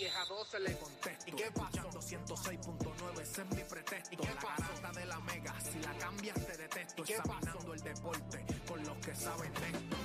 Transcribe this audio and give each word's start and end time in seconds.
parió 0.00 0.06
de 0.06 0.06
10 0.06 0.16
a 0.16 0.24
12 0.24 0.60
le 0.60 0.78
contesto, 0.78 1.24
¿y 1.26 1.32
qué 1.32 1.50
pasó? 1.50 1.90
106.9, 1.90 3.20
ese 3.20 3.42
es 3.42 3.48
mi 3.50 3.62
pretexto, 3.64 4.14
¿y 4.14 4.16
qué 4.16 4.28
la 4.28 4.34
garata 4.34 4.92
de 5.00 5.06
la 5.06 5.20
mega, 5.20 5.60
si 5.60 5.78
la 5.80 5.98
cambias 5.98 6.46
te 6.46 6.56
detesto, 6.56 7.02
¿Y 7.02 7.04
qué 7.04 7.14
examinando 7.14 7.74
el 7.74 7.80
deporte 7.80 8.46
con 8.66 8.84
los 8.84 8.96
que 8.98 9.14
saben 9.14 9.52
de 9.54 9.66
esto. 9.66 9.96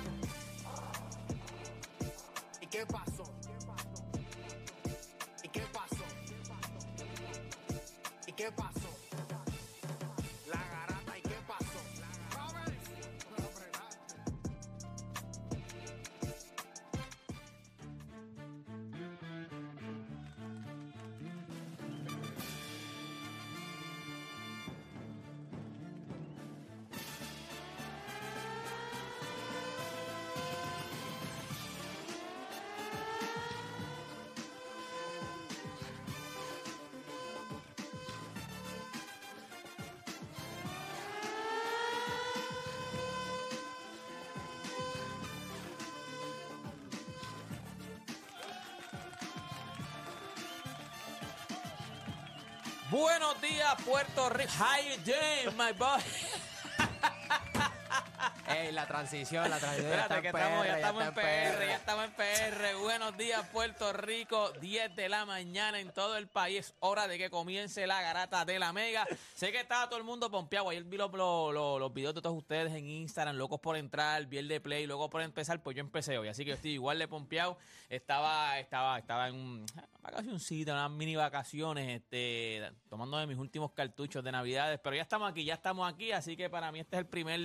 ¿Y 2.60 2.66
qué 2.66 2.86
pasó? 2.86 3.24
¿Y 5.42 5.48
qué 5.48 5.62
pasó? 5.72 6.04
¿Y 8.26 8.32
qué 8.32 8.52
pasó? 8.52 8.76
La 8.80 8.95
Buenos 52.96 53.38
días, 53.42 53.74
Puerto 53.84 54.30
Rico. 54.30 54.50
You 54.88 54.96
doing, 55.04 55.54
my 55.54 55.72
boy? 55.72 56.00
Ey, 58.56 58.72
la 58.72 58.86
transición, 58.86 59.50
la 59.50 59.58
transición. 59.58 59.90
ya 59.92 60.02
Espérate 60.02 60.14
está 60.14 60.22
que 60.22 60.28
estamos, 60.28 60.64
PR, 60.64 60.66
ya 60.66 60.76
estamos 60.76 61.02
en 61.04 61.14
PR, 61.14 61.66
ya 61.66 61.76
estamos 61.76 62.04
en 62.04 62.12
PR. 62.12 62.76
Buenos 62.80 63.16
días, 63.18 63.48
Puerto 63.52 63.92
Rico. 63.92 64.50
10 64.60 64.96
de 64.96 65.08
la 65.08 65.24
mañana 65.26 65.78
en 65.80 65.92
todo 65.92 66.16
el 66.16 66.26
país. 66.28 66.72
Hora 66.80 67.06
de 67.08 67.18
que 67.18 67.28
comience 67.28 67.86
la 67.86 68.00
garata 68.00 68.44
de 68.44 68.58
la 68.58 68.72
Mega. 68.72 69.06
Sé 69.34 69.52
que 69.52 69.60
estaba 69.60 69.88
todo 69.88 69.98
el 69.98 70.04
mundo 70.04 70.30
pompeado. 70.30 70.70
Ayer 70.70 70.84
vi 70.84 70.96
los, 70.96 71.12
los, 71.12 71.52
los- 71.52 71.80
los 71.80 71.92
videos 71.92 72.14
de 72.14 72.22
todos 72.22 72.36
ustedes 72.36 72.72
en 72.72 72.88
Instagram, 72.88 73.36
locos 73.36 73.60
por 73.60 73.76
entrar, 73.76 74.24
vi 74.26 74.38
el 74.38 74.48
de 74.48 74.60
play, 74.60 74.86
locos 74.86 75.10
por 75.10 75.20
empezar. 75.22 75.62
Pues 75.62 75.76
yo 75.76 75.80
empecé 75.80 76.16
hoy, 76.16 76.28
así 76.28 76.44
que 76.44 76.50
yo 76.50 76.54
estoy 76.56 76.72
igual 76.72 76.98
de 76.98 77.08
pompeado. 77.08 77.58
Estaba, 77.90 78.58
estaba, 78.58 78.98
estaba 78.98 79.28
en 79.28 79.34
un 79.34 79.66
vacacioncito, 80.02 80.72
unas 80.72 80.90
mini 80.90 81.14
vacaciones, 81.14 82.00
este, 82.00 82.72
tomando 82.88 83.18
de 83.18 83.26
mis 83.26 83.36
últimos 83.38 83.72
cartuchos 83.72 84.24
de 84.24 84.32
Navidades. 84.32 84.80
Pero 84.82 84.96
ya 84.96 85.02
estamos 85.02 85.30
aquí, 85.30 85.44
ya 85.44 85.54
estamos 85.54 85.92
aquí, 85.92 86.10
así 86.12 86.36
que 86.36 86.48
para 86.48 86.72
mí 86.72 86.80
este 86.80 86.96
es 86.96 87.00
el 87.00 87.06
primer, 87.06 87.38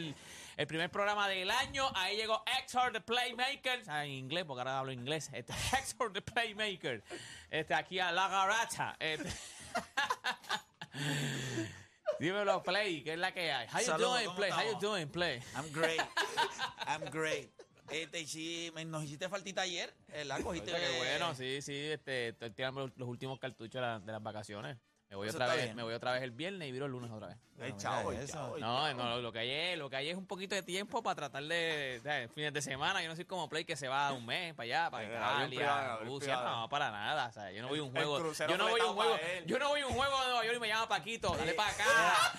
el 0.57 0.67
primer 0.67 0.89
programa 0.89 1.00
del 1.05 1.51
año. 1.51 1.89
Ahí 1.95 2.15
llegó 2.15 2.43
Exor 2.59 2.91
the 2.93 3.01
Playmaker, 3.01 3.81
ah, 3.87 4.05
en 4.05 4.11
inglés, 4.11 4.45
porque 4.45 4.61
ahora 4.61 4.79
hablo 4.79 4.91
inglés. 4.91 5.29
Este, 5.33 5.53
Exor 5.79 6.13
the 6.13 6.21
Playmaker, 6.21 7.03
este, 7.49 7.73
aquí 7.73 7.99
a 7.99 8.11
la 8.11 8.27
garata. 8.27 8.95
Este. 8.99 9.29
Dímelo, 12.19 12.61
Play, 12.61 13.03
¿qué 13.03 13.13
es 13.13 13.19
la 13.19 13.33
que 13.33 13.51
hay? 13.51 13.67
How 13.67 13.79
you 13.79 13.85
Saludos, 13.85 14.11
doing, 14.13 14.25
¿cómo 14.25 14.37
Play? 14.37 14.51
How 14.51 14.57
you 14.57 14.63
estamos? 14.65 14.81
doing, 14.81 15.07
Play? 15.09 15.41
I'm 15.55 15.71
great. 15.73 16.01
I'm 16.85 17.05
great. 17.09 17.49
Este, 17.89 18.27
sí, 18.27 18.71
me- 18.75 18.85
nos 18.85 19.03
hiciste 19.03 19.27
faltita 19.27 19.61
ayer, 19.63 19.91
¿verdad? 20.07 20.39
Cogiste 20.41 20.71
Oye, 20.73 20.97
bueno, 20.97 21.33
sí, 21.33 21.61
sí, 21.63 21.75
este, 21.75 22.29
estoy 22.29 22.51
tirando 22.51 22.87
los, 22.95 23.07
últimos 23.09 23.39
cartuchos 23.39 23.73
de, 23.73 23.81
la- 23.81 23.99
de 23.99 24.11
las 24.11 24.21
vacaciones. 24.21 24.77
Me 25.11 25.17
voy 25.17 25.27
Eso 25.27 25.35
otra 25.35 25.47
está 25.47 25.55
vez, 25.57 25.65
bien. 25.65 25.75
me 25.75 25.83
voy 25.83 25.93
otra 25.93 26.13
vez 26.13 26.23
el 26.23 26.31
viernes 26.31 26.69
y 26.69 26.71
viro 26.71 26.85
el 26.85 26.91
lunes 26.93 27.11
otra 27.11 27.27
vez. 27.27 27.37
Ay, 27.59 27.73
No, 27.73 27.77
chao, 27.77 28.03
mira 28.09 28.19
ay, 28.21 28.23
eso. 28.25 28.33
chao, 28.33 28.55
ay, 28.55 28.61
No, 28.61 28.87
chao. 28.87 28.93
no, 28.93 29.17
lo 29.21 29.31
que 29.33 29.39
hay 29.39 29.49
es, 29.51 29.77
lo 29.77 29.89
que 29.89 29.95
hay 29.97 30.09
es 30.09 30.15
un 30.15 30.25
poquito 30.25 30.55
de 30.55 30.63
tiempo 30.63 31.03
para 31.03 31.15
tratar 31.15 31.43
de, 31.43 31.99
de 32.01 32.29
fines 32.33 32.53
de 32.53 32.61
semana. 32.61 33.03
Yo 33.03 33.09
no 33.09 33.15
soy 33.17 33.25
como 33.25 33.49
Play 33.49 33.65
que 33.65 33.75
se 33.75 33.89
va 33.89 34.13
un 34.13 34.25
mes 34.25 34.53
para 34.53 34.63
allá, 34.63 34.89
para 34.89 35.03
Eh, 35.03 35.07
Italia, 35.47 35.97
Rusia, 36.05 36.37
no, 36.41 36.69
para 36.69 36.89
nada. 36.91 37.27
O 37.27 37.31
sea, 37.33 37.51
yo 37.51 37.61
no 37.61 37.67
voy 37.67 37.79
a 37.79 37.83
un 37.83 37.91
juego, 37.91 38.19
yo 38.33 38.57
no 38.57 38.69
voy 38.69 38.79
a 38.79 38.85
un 38.85 38.93
juego, 38.95 39.17
yo 39.45 39.59
no 39.59 39.67
voy 39.67 39.81
a 39.81 39.87
un 39.87 39.93
juego 39.95 40.17
de 40.21 40.25
Nueva 40.29 40.45
York 40.45 40.55
y 40.55 40.59
me 40.61 40.67
llama 40.69 40.87
Paquito, 40.87 41.35
dale 41.35 41.53
para 41.55 41.69
acá, 41.71 41.85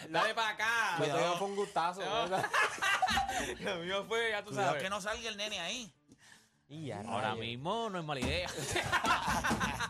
dale 0.08 0.34
para 0.34 0.48
acá. 0.48 0.96
Lo 0.98 1.04
tuyo 1.04 1.36
fue 1.36 1.46
un 1.48 1.56
gustazo. 1.56 2.00
No. 2.00 2.22
¿verdad? 2.22 2.50
Lo 3.60 3.76
mío 3.80 4.04
fue, 4.08 4.30
ya 4.30 4.42
tú 4.42 4.54
sabes. 4.54 4.82
que 4.82 4.88
no 4.88 4.98
salga 5.02 5.28
el 5.28 5.36
nene 5.36 5.60
ahí. 5.60 5.92
Y 6.70 6.86
ya, 6.86 7.02
Ahora 7.06 7.34
mismo 7.34 7.90
no 7.90 7.98
es 7.98 8.04
mala 8.06 8.20
idea. 8.20 8.48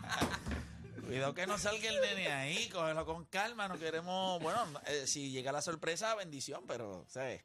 Cuidado 1.12 1.34
que 1.34 1.46
no 1.46 1.58
salga 1.58 1.88
el 1.88 2.00
nene 2.00 2.28
ahí, 2.32 2.68
cógelo 2.72 3.04
con 3.06 3.24
calma, 3.26 3.68
no 3.68 3.78
queremos, 3.78 4.42
bueno, 4.42 4.64
eh, 4.86 5.06
si 5.06 5.30
llega 5.30 5.52
la 5.52 5.62
sorpresa, 5.62 6.14
bendición, 6.14 6.64
pero, 6.66 7.04
¿sabes? 7.08 7.42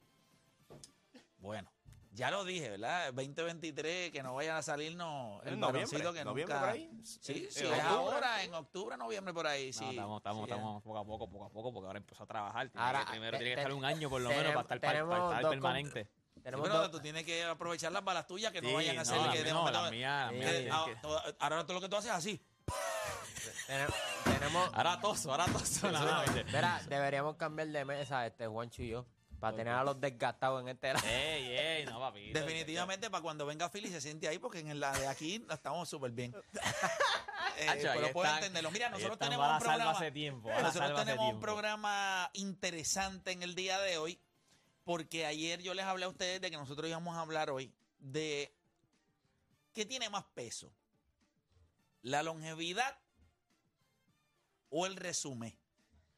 Bueno, 1.39 1.71
ya 2.11 2.31
lo 2.31 2.43
dije, 2.45 2.69
¿verdad? 2.71 3.13
2023, 3.13 4.11
que 4.11 4.23
no 4.23 4.33
vayan 4.35 4.57
a 4.57 4.61
salirnos 4.61 5.45
el 5.45 5.57
varoncito 5.57 6.13
que 6.13 6.23
noviembre 6.25 6.55
nunca... 6.55 6.59
por 6.67 6.69
ahí. 6.75 6.89
Sí, 7.03 7.47
sí, 7.51 7.65
es 7.65 7.79
ahora, 7.83 8.43
en 8.43 8.53
octubre, 8.53 8.97
noviembre, 8.97 9.33
por 9.33 9.45
ahí, 9.47 9.71
sí. 9.71 9.83
No, 9.83 9.89
estamos, 9.91 10.17
estamos, 10.17 10.45
Sí, 10.47 10.51
estamos 10.51 10.83
poco 10.83 10.97
a 10.97 11.05
poco, 11.05 11.29
poco 11.29 11.45
a 11.45 11.49
poco, 11.49 11.73
porque 11.73 11.87
ahora 11.87 11.99
empezó 11.99 12.23
a 12.23 12.27
trabajar. 12.27 12.69
Tiene 12.69 12.85
Ahora, 12.87 12.99
que- 13.05 13.11
primero 13.11 13.37
te- 13.37 13.43
tiene 13.43 13.51
que 13.51 13.55
te- 13.55 13.61
estar 13.61 13.73
un 13.73 13.85
año 13.85 14.09
por 14.09 14.21
lo 14.21 14.29
menos 14.29 14.53
para 14.63 14.75
estar, 14.75 14.79
para- 15.07 15.35
estar 15.37 15.49
permanente. 15.51 16.03
Sí, 16.05 16.41
pero 16.63 16.89
tú 16.91 16.99
tienes 16.99 17.23
que 17.25 17.43
aprovechar 17.43 17.91
las 17.91 18.03
balas 18.03 18.25
tuyas, 18.25 18.51
que 18.51 18.61
no 18.61 18.73
vayan 18.73 18.97
a 18.97 19.01
hacer 19.01 19.17
no, 19.17 19.31
que 19.31 19.37
de 19.39 19.43
mía, 19.43 19.53
momento- 19.53 19.81
la 19.83 19.91
mía, 19.91 20.29
que- 20.31 20.69
ah, 20.71 20.85
ahora 21.39 21.63
todo 21.65 21.73
lo 21.73 21.81
que 21.81 21.89
tú 21.89 21.97
haces 21.97 22.09
es 22.11 22.17
así. 22.17 22.41
Tenem- 23.67 23.93
tenemos. 24.23 24.69
Ahora 24.73 24.99
toso, 24.99 25.31
ahora 25.31 25.45
toso. 25.45 25.91
no, 25.91 25.99
no, 26.05 26.21
dice, 26.23 26.43
Mira, 26.45 26.81
deberíamos 26.87 27.35
cambiar 27.35 27.67
de 27.69 27.85
mesa, 27.85 28.25
este 28.25 28.47
Juancho 28.47 28.81
y 28.83 28.89
yo, 28.89 29.05
para 29.39 29.55
tener 29.55 29.73
a 29.73 29.83
los 29.83 29.99
desgastados 29.99 30.61
en 30.61 30.69
este 30.69 30.93
lado. 30.93 31.05
Ey, 31.07 31.45
ey, 31.57 31.85
no, 31.85 31.99
papito. 31.99 32.39
Definitivamente 32.39 33.09
para 33.09 33.21
cuando 33.21 33.45
venga 33.45 33.69
Philly 33.69 33.89
se 33.89 34.01
siente 34.01 34.27
ahí 34.27 34.39
porque 34.39 34.59
en 34.59 34.79
la 34.79 34.91
de 34.97 35.07
aquí 35.07 35.45
estamos 35.49 35.87
súper 35.89 36.11
bien. 36.11 36.35
Eh, 37.59 37.67
Hacho, 37.69 37.89
ahí 37.89 37.97
pero 38.03 38.07
están- 38.21 38.35
entenderlo. 38.35 38.69
Mira, 38.69 38.85
ahí 38.85 38.91
nosotros 38.91 39.13
están 39.13 39.29
tenemos 39.29 39.47
un 39.47 39.53
la 39.53 39.59
salva 39.59 39.73
programa. 39.73 39.97
hace 39.97 40.11
tiempo, 40.11 40.49
la 40.49 40.61
Nosotros 40.61 40.83
salva 40.85 40.95
hace 41.01 41.05
tenemos 41.05 41.23
un 41.25 41.29
tiempo. 41.31 41.41
programa 41.41 42.29
interesante 42.33 43.31
en 43.31 43.41
el 43.41 43.55
día 43.55 43.79
de 43.79 43.97
hoy 43.97 44.19
porque 44.83 45.25
ayer 45.25 45.59
yo 45.63 45.73
les 45.73 45.83
hablé 45.85 46.05
a 46.05 46.09
ustedes 46.09 46.39
de 46.39 46.51
que 46.51 46.57
nosotros 46.57 46.87
íbamos 46.87 47.17
a 47.17 47.21
hablar 47.21 47.49
hoy 47.49 47.73
de 47.97 48.53
qué 49.73 49.87
tiene 49.87 50.07
más 50.11 50.23
peso, 50.35 50.71
la 52.03 52.21
longevidad 52.21 52.95
o 54.69 54.85
el 54.85 54.95
resumen. 54.95 55.57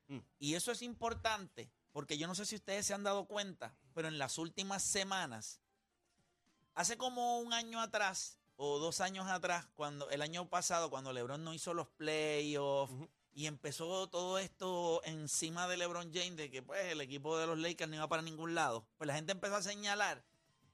Mm. 0.07 0.19
Y 0.39 0.55
eso 0.55 0.71
es 0.71 0.81
importante 0.81 1.71
porque 1.91 2.17
yo 2.17 2.27
no 2.27 2.35
sé 2.35 2.45
si 2.45 2.55
ustedes 2.55 2.85
se 2.85 2.93
han 2.93 3.03
dado 3.03 3.25
cuenta, 3.25 3.75
pero 3.93 4.07
en 4.07 4.17
las 4.17 4.37
últimas 4.37 4.83
semanas, 4.83 5.59
hace 6.75 6.97
como 6.97 7.39
un 7.39 7.53
año 7.53 7.81
atrás 7.81 8.37
o 8.55 8.79
dos 8.79 9.01
años 9.01 9.27
atrás, 9.27 9.67
cuando 9.75 10.09
el 10.09 10.21
año 10.21 10.49
pasado, 10.49 10.89
cuando 10.89 11.13
LeBron 11.13 11.43
no 11.43 11.53
hizo 11.53 11.73
los 11.73 11.87
playoffs 11.89 12.93
y 13.33 13.47
empezó 13.47 14.07
todo 14.07 14.37
esto 14.37 15.01
encima 15.03 15.67
de 15.67 15.77
LeBron 15.77 16.13
James, 16.13 16.37
de 16.37 16.51
que 16.51 16.61
pues 16.61 16.85
el 16.85 17.01
equipo 17.01 17.37
de 17.37 17.47
los 17.47 17.57
Lakers 17.57 17.89
no 17.89 17.95
iba 17.95 18.09
para 18.09 18.21
ningún 18.21 18.53
lado, 18.55 18.85
pues 18.97 19.07
la 19.07 19.15
gente 19.15 19.31
empezó 19.31 19.55
a 19.55 19.61
señalar 19.61 20.23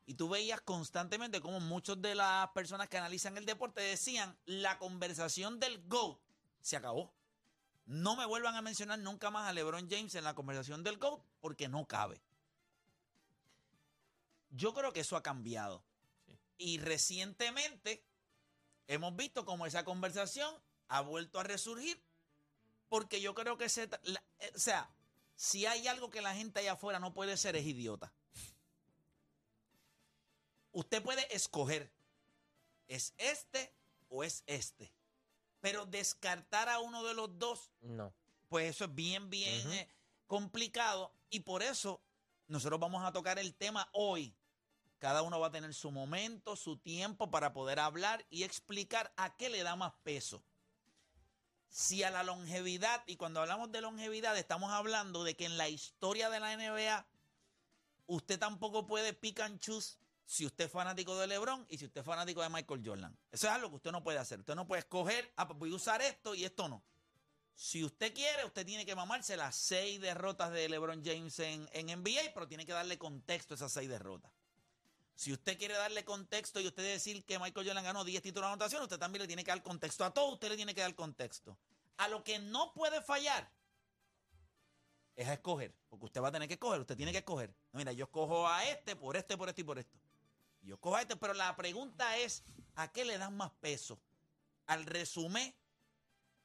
y 0.05 0.15
tú 0.15 0.29
veías 0.29 0.61
constantemente 0.61 1.41
como 1.41 1.59
muchas 1.59 2.01
de 2.01 2.13
las 2.13 2.49
personas 2.49 2.89
que 2.89 2.97
analizan 2.97 3.37
el 3.37 3.45
deporte 3.45 3.81
decían, 3.81 4.37
la 4.45 4.77
conversación 4.77 5.59
del 5.59 5.81
GOAT 5.87 6.19
se 6.61 6.75
acabó. 6.75 7.14
No 7.85 8.15
me 8.15 8.25
vuelvan 8.25 8.55
a 8.55 8.61
mencionar 8.61 8.99
nunca 8.99 9.29
más 9.31 9.47
a 9.47 9.53
LeBron 9.53 9.89
James 9.89 10.15
en 10.15 10.23
la 10.23 10.33
conversación 10.33 10.83
del 10.83 10.97
GOAT 10.97 11.21
porque 11.39 11.67
no 11.67 11.85
cabe. 11.85 12.19
Yo 14.49 14.73
creo 14.73 14.91
que 14.93 15.01
eso 15.01 15.15
ha 15.17 15.23
cambiado. 15.23 15.83
Sí. 16.25 16.39
Y 16.57 16.77
recientemente 16.79 18.03
hemos 18.87 19.15
visto 19.15 19.45
como 19.45 19.65
esa 19.65 19.83
conversación 19.85 20.55
ha 20.87 21.01
vuelto 21.01 21.39
a 21.39 21.43
resurgir 21.43 22.01
porque 22.89 23.21
yo 23.21 23.35
creo 23.35 23.57
que 23.57 23.69
se... 23.69 23.87
la- 24.03 24.23
eh, 24.39 24.51
o 24.55 24.59
sea, 24.59 24.89
si 25.35 25.65
hay 25.65 25.87
algo 25.87 26.09
que 26.09 26.21
la 26.21 26.33
gente 26.33 26.59
allá 26.61 26.73
afuera 26.73 26.99
no 26.99 27.13
puede 27.13 27.37
ser 27.37 27.55
es 27.55 27.65
idiota. 27.65 28.11
Usted 30.71 31.01
puede 31.03 31.33
escoger, 31.35 31.91
¿es 32.87 33.13
este 33.17 33.73
o 34.09 34.23
es 34.23 34.43
este? 34.45 34.91
Pero 35.65 35.87
descartar 35.87 36.69
a 36.69 36.79
uno 36.79 37.03
de 37.03 37.15
los 37.15 37.39
dos 37.39 37.71
No. 37.81 38.13
pues 38.49 38.69
eso 38.69 38.85
es 38.85 38.93
bien, 38.93 39.31
bien 39.31 39.71
eh, 39.71 39.89
complicado. 40.27 41.11
Y 41.31 41.39
por 41.39 41.63
eso 41.63 41.99
nosotros 42.47 42.79
vamos 42.79 43.03
a 43.03 43.11
tocar 43.11 43.39
el 43.39 43.55
tema 43.55 43.89
hoy. 43.91 44.35
Cada 44.99 45.23
uno 45.23 45.39
va 45.39 45.47
a 45.47 45.51
tener 45.51 45.73
su 45.73 45.89
momento, 45.89 46.55
su 46.55 46.77
tiempo 46.77 47.31
para 47.31 47.51
poder 47.51 47.79
hablar 47.79 48.23
y 48.29 48.43
explicar 48.43 49.11
a 49.17 49.35
qué 49.37 49.49
le 49.49 49.63
da 49.63 49.75
más 49.75 49.93
peso. 50.03 50.43
Si 51.67 52.03
a 52.03 52.11
la 52.11 52.21
longevidad, 52.21 53.03
y 53.07 53.15
cuando 53.15 53.41
hablamos 53.41 53.71
de 53.71 53.81
longevidad 53.81 54.37
estamos 54.37 54.71
hablando 54.71 55.23
de 55.23 55.35
que 55.35 55.45
en 55.45 55.57
la 55.57 55.67
historia 55.67 56.29
de 56.29 56.39
la 56.39 56.55
NBA 56.55 57.07
usted 58.05 58.37
tampoco 58.37 58.85
puede 58.85 59.13
pick 59.13 59.39
and 59.39 59.59
choose 59.59 59.97
si 60.25 60.45
usted 60.45 60.65
es 60.65 60.71
fanático 60.71 61.15
de 61.17 61.27
LeBron 61.27 61.65
y 61.69 61.77
si 61.77 61.85
usted 61.85 62.01
es 62.01 62.05
fanático 62.05 62.41
de 62.41 62.49
Michael 62.49 62.81
Jordan. 62.83 63.17
Eso 63.31 63.47
es 63.47 63.53
algo 63.53 63.69
que 63.69 63.75
usted 63.75 63.91
no 63.91 64.03
puede 64.03 64.17
hacer. 64.17 64.39
Usted 64.39 64.55
no 64.55 64.67
puede 64.67 64.79
escoger, 64.79 65.31
ah, 65.37 65.47
pues 65.47 65.59
voy 65.59 65.71
a 65.71 65.75
usar 65.75 66.01
esto 66.01 66.33
y 66.33 66.43
esto 66.43 66.67
no. 66.67 66.83
Si 67.53 67.83
usted 67.83 68.13
quiere, 68.13 68.43
usted 68.43 68.65
tiene 68.65 68.85
que 68.85 68.95
mamarse 68.95 69.37
las 69.37 69.55
seis 69.55 70.01
derrotas 70.01 70.51
de 70.51 70.67
LeBron 70.67 71.03
James 71.05 71.39
en, 71.39 71.69
en 71.71 71.87
NBA, 71.87 72.33
pero 72.33 72.47
tiene 72.47 72.65
que 72.65 72.73
darle 72.73 72.97
contexto 72.97 73.53
a 73.53 73.55
esas 73.55 73.71
seis 73.71 73.87
derrotas. 73.87 74.31
Si 75.15 75.31
usted 75.31 75.57
quiere 75.57 75.75
darle 75.75 76.03
contexto 76.03 76.59
y 76.59 76.67
usted 76.67 76.83
decir 76.83 77.23
que 77.23 77.39
Michael 77.39 77.65
Jordan 77.65 77.83
ganó 77.83 78.03
10 78.03 78.21
títulos 78.21 78.49
de 78.49 78.53
anotación, 78.53 78.83
usted 78.83 78.99
también 78.99 79.21
le 79.21 79.27
tiene 79.27 79.45
que 79.45 79.51
dar 79.51 79.63
contexto. 79.63 80.03
A 80.03 80.13
todo 80.13 80.33
usted 80.33 80.49
le 80.49 80.57
tiene 80.57 80.75
que 80.75 80.81
dar 80.81 80.93
contexto. 80.93 81.57
A 81.97 82.09
lo 82.09 82.21
que 82.21 82.37
no 82.39 82.73
puede 82.73 83.01
fallar 83.01 83.49
es 85.15 85.27
a 85.29 85.33
escoger, 85.33 85.73
porque 85.87 86.05
usted 86.05 86.21
va 86.21 86.27
a 86.27 86.31
tener 86.33 86.49
que 86.49 86.55
escoger, 86.55 86.81
usted 86.81 86.97
tiene 86.97 87.13
que 87.13 87.19
escoger. 87.19 87.55
Mira, 87.71 87.93
yo 87.93 88.03
escojo 88.03 88.45
a 88.45 88.65
este 88.65 88.97
por 88.97 89.15
este, 89.15 89.37
por 89.37 89.47
este 89.47 89.61
y 89.61 89.63
por 89.63 89.79
esto. 89.79 89.97
Yo 90.65 90.79
pero 91.19 91.33
la 91.35 91.55
pregunta 91.55 92.17
es, 92.17 92.43
¿a 92.75 92.91
qué 92.91 93.05
le 93.05 93.17
dan 93.17 93.37
más 93.37 93.51
peso? 93.61 93.99
¿Al 94.65 94.85
resumen 94.85 95.53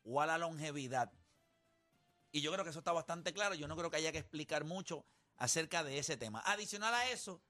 o 0.04 0.20
a 0.20 0.26
la 0.26 0.36
longevidad? 0.36 1.10
Y 2.30 2.42
yo 2.42 2.52
creo 2.52 2.64
que 2.64 2.70
eso 2.70 2.80
está 2.80 2.92
bastante 2.92 3.32
claro. 3.32 3.54
Yo 3.54 3.66
no 3.66 3.76
creo 3.76 3.90
que 3.90 3.96
haya 3.96 4.12
que 4.12 4.18
explicar 4.18 4.64
mucho 4.64 5.04
acerca 5.36 5.82
de 5.82 5.98
ese 5.98 6.18
tema. 6.18 6.42
Adicional 6.44 6.92
a 6.92 7.10
eso, 7.10 7.40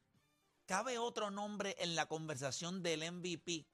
¿cabe 0.64 0.98
otro 0.98 1.30
nombre 1.30 1.74
en 1.80 1.96
la 1.96 2.06
conversación 2.06 2.82
del 2.82 3.10
MVP 3.12 3.66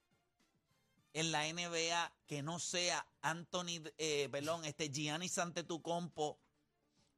en 1.13 1.33
la 1.33 1.51
NBA 1.51 2.13
que 2.27 2.43
no 2.43 2.59
sea 2.59 3.07
Anthony, 3.23 3.83
eh, 3.97 4.29
perdón, 4.31 4.65
este 4.65 4.91
Giannis 4.91 5.39
Antetokounmpo 5.39 6.39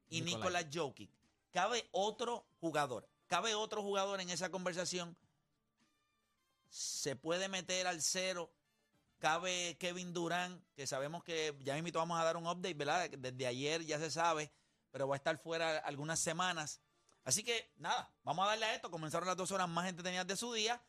y. 0.09 0.23
Nicolás 0.23 0.67
Jokic? 0.73 1.11
¿Cabe 1.51 1.89
otro 1.93 2.47
jugador? 2.61 3.09
¿Cabe 3.27 3.55
otro 3.55 3.83
jugador 3.83 4.21
en 4.21 4.31
esa 4.31 4.51
conversación? 4.51 5.17
¿Se 6.69 7.17
puede 7.17 7.49
meter 7.49 7.87
al 7.87 8.03
cero? 8.03 8.51
Cabe 9.19 9.77
Kevin 9.81 10.13
Durant, 10.13 10.63
que 10.77 10.87
sabemos 10.87 11.25
que 11.25 11.57
ya 11.61 11.75
mismo 11.75 11.99
vamos 11.99 12.21
a 12.21 12.25
dar 12.25 12.37
un 12.37 12.47
update, 12.47 12.75
¿verdad? 12.75 13.11
Desde 13.11 13.47
ayer 13.47 13.85
ya 13.85 13.99
se 13.99 14.11
sabe, 14.11 14.53
pero 14.93 15.09
va 15.09 15.17
a 15.17 15.19
estar 15.19 15.37
fuera 15.39 15.79
algunas 15.79 16.21
semanas. 16.21 16.81
Así 17.25 17.43
que 17.43 17.73
nada, 17.79 18.11
vamos 18.23 18.47
a 18.47 18.51
darle 18.51 18.67
a 18.67 18.75
esto. 18.75 18.91
Comenzaron 18.91 19.27
las 19.27 19.37
dos 19.37 19.51
horas 19.51 19.69
más 19.69 19.89
entretenidas 19.89 20.27
de 20.27 20.37
su 20.37 20.53
día. 20.53 20.81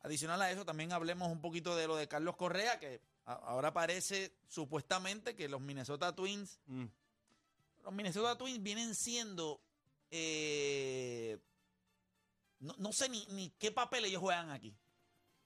Adicional 0.00 0.40
a 0.42 0.50
eso, 0.50 0.64
también 0.64 0.92
hablemos 0.92 1.28
un 1.30 1.40
poquito 1.40 1.74
de 1.76 1.86
lo 1.86 1.96
de 1.96 2.08
Carlos 2.08 2.36
Correa, 2.36 2.78
que 2.78 3.00
ahora 3.24 3.72
parece 3.72 4.32
supuestamente 4.48 5.34
que 5.34 5.48
los 5.48 5.60
Minnesota 5.60 6.14
Twins, 6.14 6.58
Mm. 6.66 6.86
los 7.84 7.92
Minnesota 7.92 8.36
Twins 8.38 8.62
vienen 8.62 8.94
siendo, 8.94 9.60
eh, 10.10 11.38
no, 12.60 12.74
no 12.78 12.92
sé 12.92 13.08
ni, 13.08 13.26
ni 13.30 13.50
qué 13.50 13.70
papel 13.72 14.04
ellos 14.04 14.20
juegan 14.20 14.50
aquí. 14.50 14.74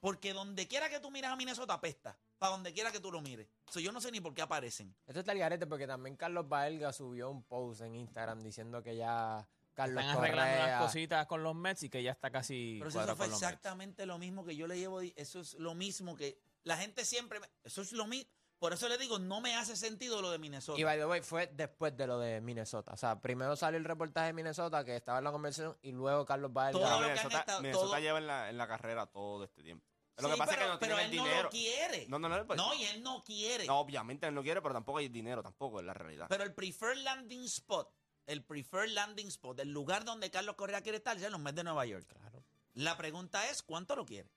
Porque 0.06 0.32
donde 0.32 0.68
quiera 0.68 0.88
que 0.88 1.00
tú 1.00 1.10
miras 1.10 1.32
a 1.32 1.36
Minnesota 1.36 1.74
apesta. 1.74 2.16
Para 2.38 2.52
donde 2.52 2.72
quiera 2.72 2.92
que 2.92 3.00
tú 3.00 3.10
lo 3.10 3.20
mires. 3.20 3.48
So, 3.68 3.80
yo 3.80 3.90
no 3.90 4.00
sé 4.00 4.12
ni 4.12 4.20
por 4.20 4.32
qué 4.34 4.42
aparecen. 4.42 4.94
Esto 5.04 5.18
está 5.18 5.32
el 5.32 5.38
garete 5.40 5.66
porque 5.66 5.84
también 5.88 6.14
Carlos 6.16 6.48
Baelga 6.48 6.92
subió 6.92 7.28
un 7.28 7.42
post 7.42 7.80
en 7.80 7.96
Instagram 7.96 8.40
diciendo 8.40 8.84
que 8.84 8.94
ya 8.94 9.44
Carlos 9.74 10.04
Están 10.04 10.18
arreglando 10.18 10.58
Correa... 10.60 10.78
cositas 10.78 11.26
con 11.26 11.42
los 11.42 11.56
Mets 11.56 11.82
y 11.82 11.90
que 11.90 12.04
ya 12.04 12.12
está 12.12 12.30
casi 12.30 12.76
Pero 12.78 12.90
eso, 12.90 13.16
fue 13.16 13.26
Mets. 13.26 13.42
exactamente 13.42 14.06
lo 14.06 14.16
mismo 14.18 14.44
que 14.44 14.54
yo 14.54 14.68
le 14.68 14.78
llevo. 14.78 15.00
Eso 15.00 15.40
es 15.40 15.54
lo 15.54 15.74
mismo 15.74 16.14
que 16.14 16.38
la 16.62 16.76
gente 16.76 17.04
siempre. 17.04 17.40
me- 17.40 17.48
eso 17.64 17.82
es 17.82 17.90
lo 17.90 18.06
mismo. 18.06 18.30
Por 18.58 18.72
eso 18.72 18.88
le 18.88 18.96
digo, 18.96 19.18
no 19.18 19.42
me 19.42 19.54
hace 19.54 19.76
sentido 19.76 20.22
lo 20.22 20.30
de 20.30 20.38
Minnesota. 20.38 20.80
Y 20.80 20.84
by 20.84 20.96
the 20.98 21.04
way, 21.04 21.20
fue 21.20 21.46
después 21.48 21.94
de 21.94 22.06
lo 22.06 22.18
de 22.18 22.40
Minnesota. 22.40 22.92
O 22.92 22.96
sea, 22.96 23.20
primero 23.20 23.54
salió 23.54 23.76
el 23.76 23.84
reportaje 23.84 24.28
de 24.28 24.32
Minnesota 24.32 24.82
que 24.82 24.96
estaba 24.96 25.18
en 25.18 25.24
la 25.24 25.32
conversación 25.32 25.76
y 25.82 25.92
luego 25.92 26.24
Carlos 26.24 26.50
Baelga... 26.54 26.78
Todo 26.80 26.90
lo 26.90 26.96
que 26.98 27.04
han 27.04 27.16
Minnesota, 27.16 27.38
estado- 27.40 27.60
Minnesota 27.60 27.86
todo- 27.86 27.98
lleva 27.98 28.18
en 28.18 28.26
la, 28.26 28.48
en 28.48 28.56
la 28.56 28.66
carrera 28.66 29.04
todo 29.06 29.44
este 29.44 29.62
tiempo. 29.62 29.86
Sí, 30.16 30.22
lo 30.22 30.30
que 30.30 30.36
pasa 30.38 30.52
pero, 30.52 30.62
es 30.62 30.66
que 30.66 30.72
no 30.72 30.78
pero 30.78 30.96
tienen 30.96 31.06
él 31.06 31.10
el 31.12 31.16
no 31.16 31.24
dinero. 31.24 31.42
lo 31.44 31.50
quiere. 31.50 32.06
No, 32.08 32.18
no, 32.18 32.28
no, 32.28 32.46
pues- 32.46 32.56
no, 32.56 32.74
y 32.74 32.84
él 32.84 33.02
no 33.02 33.22
quiere. 33.22 33.66
No, 33.66 33.78
obviamente 33.80 34.26
él 34.26 34.34
no 34.34 34.42
quiere, 34.42 34.62
pero 34.62 34.72
tampoco 34.74 34.98
hay 34.98 35.08
dinero, 35.08 35.42
tampoco 35.42 35.80
es 35.80 35.86
la 35.86 35.92
realidad. 35.94 36.26
Pero 36.28 36.42
el 36.44 36.54
preferred 36.54 36.98
landing 36.98 37.44
spot, 37.44 37.92
el 38.26 38.42
preferred 38.42 38.90
landing 38.90 39.28
spot, 39.28 39.60
el 39.60 39.72
lugar 39.72 40.04
donde 40.04 40.30
Carlos 40.30 40.56
Correa 40.56 40.80
quiere 40.80 40.98
estar, 40.98 41.16
es 41.16 41.22
en 41.22 41.32
los 41.32 41.40
Mets 41.40 41.56
de 41.56 41.64
Nueva 41.64 41.84
York. 41.84 42.06
Claro. 42.06 42.42
La 42.74 42.96
pregunta 42.96 43.48
es, 43.50 43.62
¿cuánto 43.62 43.94
lo 43.94 44.06
quiere? 44.06 44.30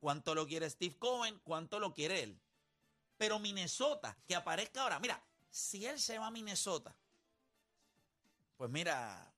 ¿Cuánto 0.00 0.34
lo 0.34 0.46
quiere 0.46 0.70
Steve 0.70 0.96
Cohen? 0.98 1.38
¿Cuánto 1.44 1.80
lo 1.80 1.92
quiere 1.92 2.22
él? 2.22 2.40
Pero 3.16 3.38
Minnesota, 3.38 4.16
que 4.26 4.36
aparezca 4.36 4.82
ahora. 4.82 5.00
Mira, 5.00 5.22
si 5.50 5.84
él 5.84 5.98
se 5.98 6.18
va 6.18 6.28
a 6.28 6.30
Minnesota, 6.30 6.94
pues 8.56 8.70
mira, 8.70 9.32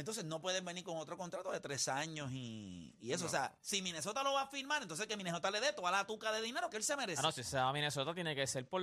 entonces 0.00 0.24
no 0.24 0.40
pueden 0.40 0.64
venir 0.64 0.84
con 0.84 0.96
otro 0.98 1.16
contrato 1.16 1.50
de 1.52 1.60
tres 1.60 1.88
años 1.88 2.30
y, 2.32 2.94
y 3.00 3.12
eso. 3.12 3.24
No. 3.24 3.28
O 3.28 3.30
sea, 3.30 3.56
si 3.60 3.82
Minnesota 3.82 4.22
lo 4.22 4.32
va 4.32 4.42
a 4.42 4.46
firmar, 4.46 4.82
entonces 4.82 5.06
que 5.06 5.16
Minnesota 5.16 5.50
le 5.50 5.60
dé 5.60 5.72
toda 5.72 5.90
la 5.90 6.06
tuca 6.06 6.30
de 6.32 6.42
dinero 6.42 6.68
que 6.70 6.76
él 6.76 6.84
se 6.84 6.96
merece. 6.96 7.20
Ah, 7.20 7.22
no, 7.22 7.32
si 7.32 7.42
se 7.42 7.56
va 7.56 7.68
a 7.68 7.72
Minnesota 7.72 8.14
tiene 8.14 8.34
que 8.34 8.46
ser 8.46 8.68
por 8.68 8.82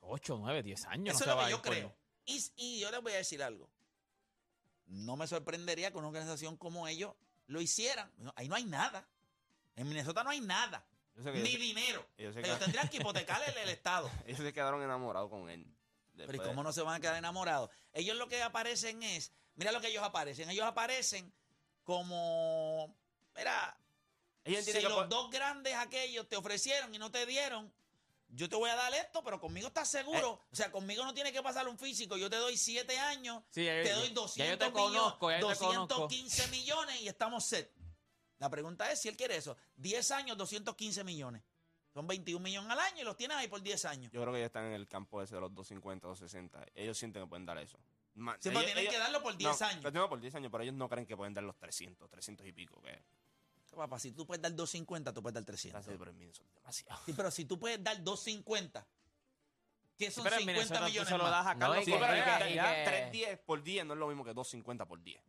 8, 0.00 0.36
9, 0.40 0.62
10 0.62 0.84
años. 0.86 1.14
Eso 1.16 1.24
no 1.26 1.30
es 1.30 1.30
se 1.30 1.30
lo 1.30 1.36
va 1.36 1.44
que 1.44 1.50
yo 1.50 1.62
por- 1.62 1.72
creo. 1.72 1.96
Y, 2.24 2.44
y 2.56 2.80
yo 2.80 2.90
les 2.90 3.00
voy 3.02 3.12
a 3.12 3.16
decir 3.16 3.42
algo. 3.42 3.68
No 4.86 5.16
me 5.16 5.26
sorprendería 5.26 5.90
que 5.90 5.98
una 5.98 6.08
organización 6.08 6.56
como 6.56 6.86
ellos 6.88 7.14
lo 7.46 7.60
hicieran. 7.60 8.10
No, 8.18 8.32
Ahí 8.36 8.48
no 8.48 8.54
hay 8.54 8.64
nada. 8.64 9.06
En 9.74 9.88
Minnesota 9.88 10.22
no 10.24 10.30
hay 10.30 10.40
nada. 10.40 10.84
Yo 11.16 11.22
sé 11.22 11.32
que 11.32 11.38
Ni 11.40 11.56
dinero. 11.56 12.06
ellos 12.16 12.34
tendrían 12.60 12.88
que 12.88 12.98
hipotecar 12.98 13.42
el, 13.48 13.56
el 13.58 13.68
Estado. 13.70 14.10
ellos 14.26 14.38
se 14.40 14.52
quedaron 14.52 14.82
enamorados 14.82 15.28
con 15.30 15.48
él. 15.50 15.66
Pero 16.16 16.34
¿y 16.34 16.38
cómo 16.38 16.62
no 16.62 16.72
se 16.72 16.80
van 16.82 16.94
a 16.94 17.00
quedar 17.00 17.16
enamorados? 17.16 17.68
Ellos 17.92 18.16
lo 18.16 18.26
que 18.26 18.42
aparecen 18.42 19.02
es, 19.02 19.32
mira 19.56 19.72
lo 19.72 19.80
que 19.80 19.88
ellos 19.88 20.02
aparecen. 20.02 20.48
Ellos 20.48 20.64
aparecen 20.66 21.32
como, 21.82 22.96
mira, 23.36 23.78
ellos 24.44 24.64
si 24.64 24.72
que 24.72 24.80
los 24.82 25.08
dos 25.08 25.30
grandes 25.30 25.74
aquellos 25.74 26.28
te 26.28 26.36
ofrecieron 26.36 26.94
y 26.94 26.98
no 26.98 27.10
te 27.10 27.26
dieron, 27.26 27.72
yo 28.28 28.48
te 28.48 28.56
voy 28.56 28.70
a 28.70 28.74
dar 28.76 28.92
esto, 28.94 29.22
pero 29.22 29.40
conmigo 29.40 29.68
estás 29.68 29.88
seguro. 29.88 30.40
Eh. 30.44 30.48
o 30.52 30.56
sea, 30.56 30.70
conmigo 30.72 31.04
no 31.04 31.14
tiene 31.14 31.32
que 31.32 31.42
pasar 31.42 31.68
un 31.68 31.78
físico. 31.78 32.16
Yo 32.16 32.28
te 32.28 32.36
doy 32.36 32.56
siete 32.56 32.98
años, 32.98 33.42
Sí, 33.50 33.64
ya- 33.64 33.82
te 33.82 33.88
ya- 33.88 33.96
doy 33.96 34.08
ya 34.08 34.14
200 34.14 34.50
yo 34.50 34.58
te 34.58 34.70
millones, 34.70 35.00
conozco, 35.00 35.30
ya 35.30 35.40
yo 35.40 35.48
te 35.48 35.56
conozco. 35.56 35.86
215 35.94 36.48
millones 36.48 37.00
y 37.02 37.08
estamos 37.08 37.44
set. 37.44 37.72
La 38.38 38.50
pregunta 38.50 38.90
es 38.90 39.00
si 39.00 39.08
él 39.08 39.16
quiere 39.16 39.36
eso. 39.36 39.56
10 39.76 40.10
años, 40.10 40.36
215 40.36 41.04
millones. 41.04 41.42
Son 41.94 42.06
21 42.06 42.42
millones 42.42 42.70
al 42.70 42.80
año 42.80 43.00
y 43.00 43.04
los 43.04 43.16
tienes 43.16 43.36
ahí 43.38 43.48
por 43.48 43.62
10 43.62 43.84
años. 43.86 44.12
Yo 44.12 44.20
creo 44.20 44.32
que 44.32 44.40
ellos 44.40 44.48
están 44.48 44.66
en 44.66 44.72
el 44.74 44.86
campo 44.86 45.22
ese 45.22 45.34
de 45.36 45.40
los 45.40 45.54
250, 45.54 46.06
260. 46.08 46.66
Ellos 46.74 46.98
sienten 46.98 47.22
que 47.22 47.28
pueden 47.28 47.46
dar 47.46 47.56
eso. 47.56 47.78
Man, 48.16 48.36
Sí, 48.40 48.48
pero 48.48 48.60
ellos- 48.60 48.66
tienen 48.66 48.82
ellos- 48.82 48.94
que 48.94 48.98
darlo 48.98 49.22
por 49.22 49.36
10 49.36 49.60
no, 49.60 49.66
años. 49.66 49.84
lo 49.84 49.92
tengo 49.92 50.08
por 50.08 50.20
10 50.20 50.34
años, 50.34 50.50
pero 50.50 50.62
ellos 50.64 50.74
no 50.74 50.88
creen 50.88 51.06
que 51.06 51.16
pueden 51.16 51.34
dar 51.34 51.44
los 51.44 51.56
300, 51.58 52.08
300 52.10 52.46
y 52.46 52.52
pico. 52.52 52.80
Que 52.82 52.98
Papá, 53.76 53.98
si 53.98 54.12
tú 54.12 54.26
puedes 54.26 54.40
dar 54.40 54.54
250, 54.54 55.12
tú 55.12 55.20
puedes 55.22 55.34
dar 55.34 55.44
300. 55.44 55.86
así, 55.86 55.94
pero 55.98 56.10
en 56.10 56.16
Minnesota 56.18 56.48
es 56.48 56.54
demasiado. 56.54 57.00
Sí, 57.04 57.12
pero 57.14 57.30
si 57.30 57.44
tú 57.44 57.58
puedes 57.60 57.84
dar 57.84 58.02
250, 58.02 58.86
¿qué 59.98 60.10
son 60.10 60.24
Pero 60.24 60.36
en 60.36 60.40
50 60.40 60.52
Minnesota 60.62 60.80
tú 60.80 60.86
millones 60.86 61.08
se 61.10 61.18
lo 61.18 61.24
más? 61.24 61.32
das 61.32 61.46
a 61.46 61.54
No, 61.54 61.60
Carlos 61.60 61.76
y 61.76 61.84
Sí, 61.84 61.92
que- 61.92 61.98
pero 61.98 62.12
que- 62.14 62.48
que- 62.54 62.84
310 62.86 63.38
por 63.40 63.62
10 63.62 63.84
no 63.84 63.92
es 63.92 63.98
lo 64.00 64.06
mismo 64.08 64.24
que 64.24 64.32
250 64.32 64.86
por 64.86 65.02
10. 65.02 65.20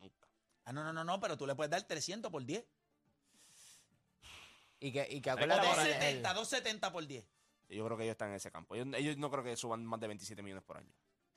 Nunca. 0.00 0.26
Ah, 0.64 0.72
no, 0.72 0.82
no, 0.82 0.94
no, 0.94 1.04
no, 1.04 1.20
pero 1.20 1.36
tú 1.36 1.46
le 1.46 1.54
puedes 1.54 1.70
dar 1.70 1.82
300 1.82 2.30
por 2.32 2.42
10. 2.42 2.64
Y 4.80 4.90
que, 4.92 5.06
y 5.10 5.20
que 5.20 5.30
acuérdate 5.30 5.60
está, 5.68 5.82
el- 5.82 5.88
270, 5.88 6.28
el- 6.30 6.34
270 6.36 6.92
por 6.92 7.06
10. 7.06 7.24
Yo 7.68 7.84
creo 7.84 7.96
que 7.98 8.04
ellos 8.04 8.12
están 8.14 8.30
en 8.30 8.36
ese 8.36 8.50
campo. 8.50 8.74
Ellos, 8.74 8.88
ellos 8.94 9.16
no 9.18 9.30
creo 9.30 9.44
que 9.44 9.56
suban 9.56 9.84
más 9.84 10.00
de 10.00 10.06
27 10.08 10.42
millones 10.42 10.64
por 10.64 10.78
año. 10.78 10.92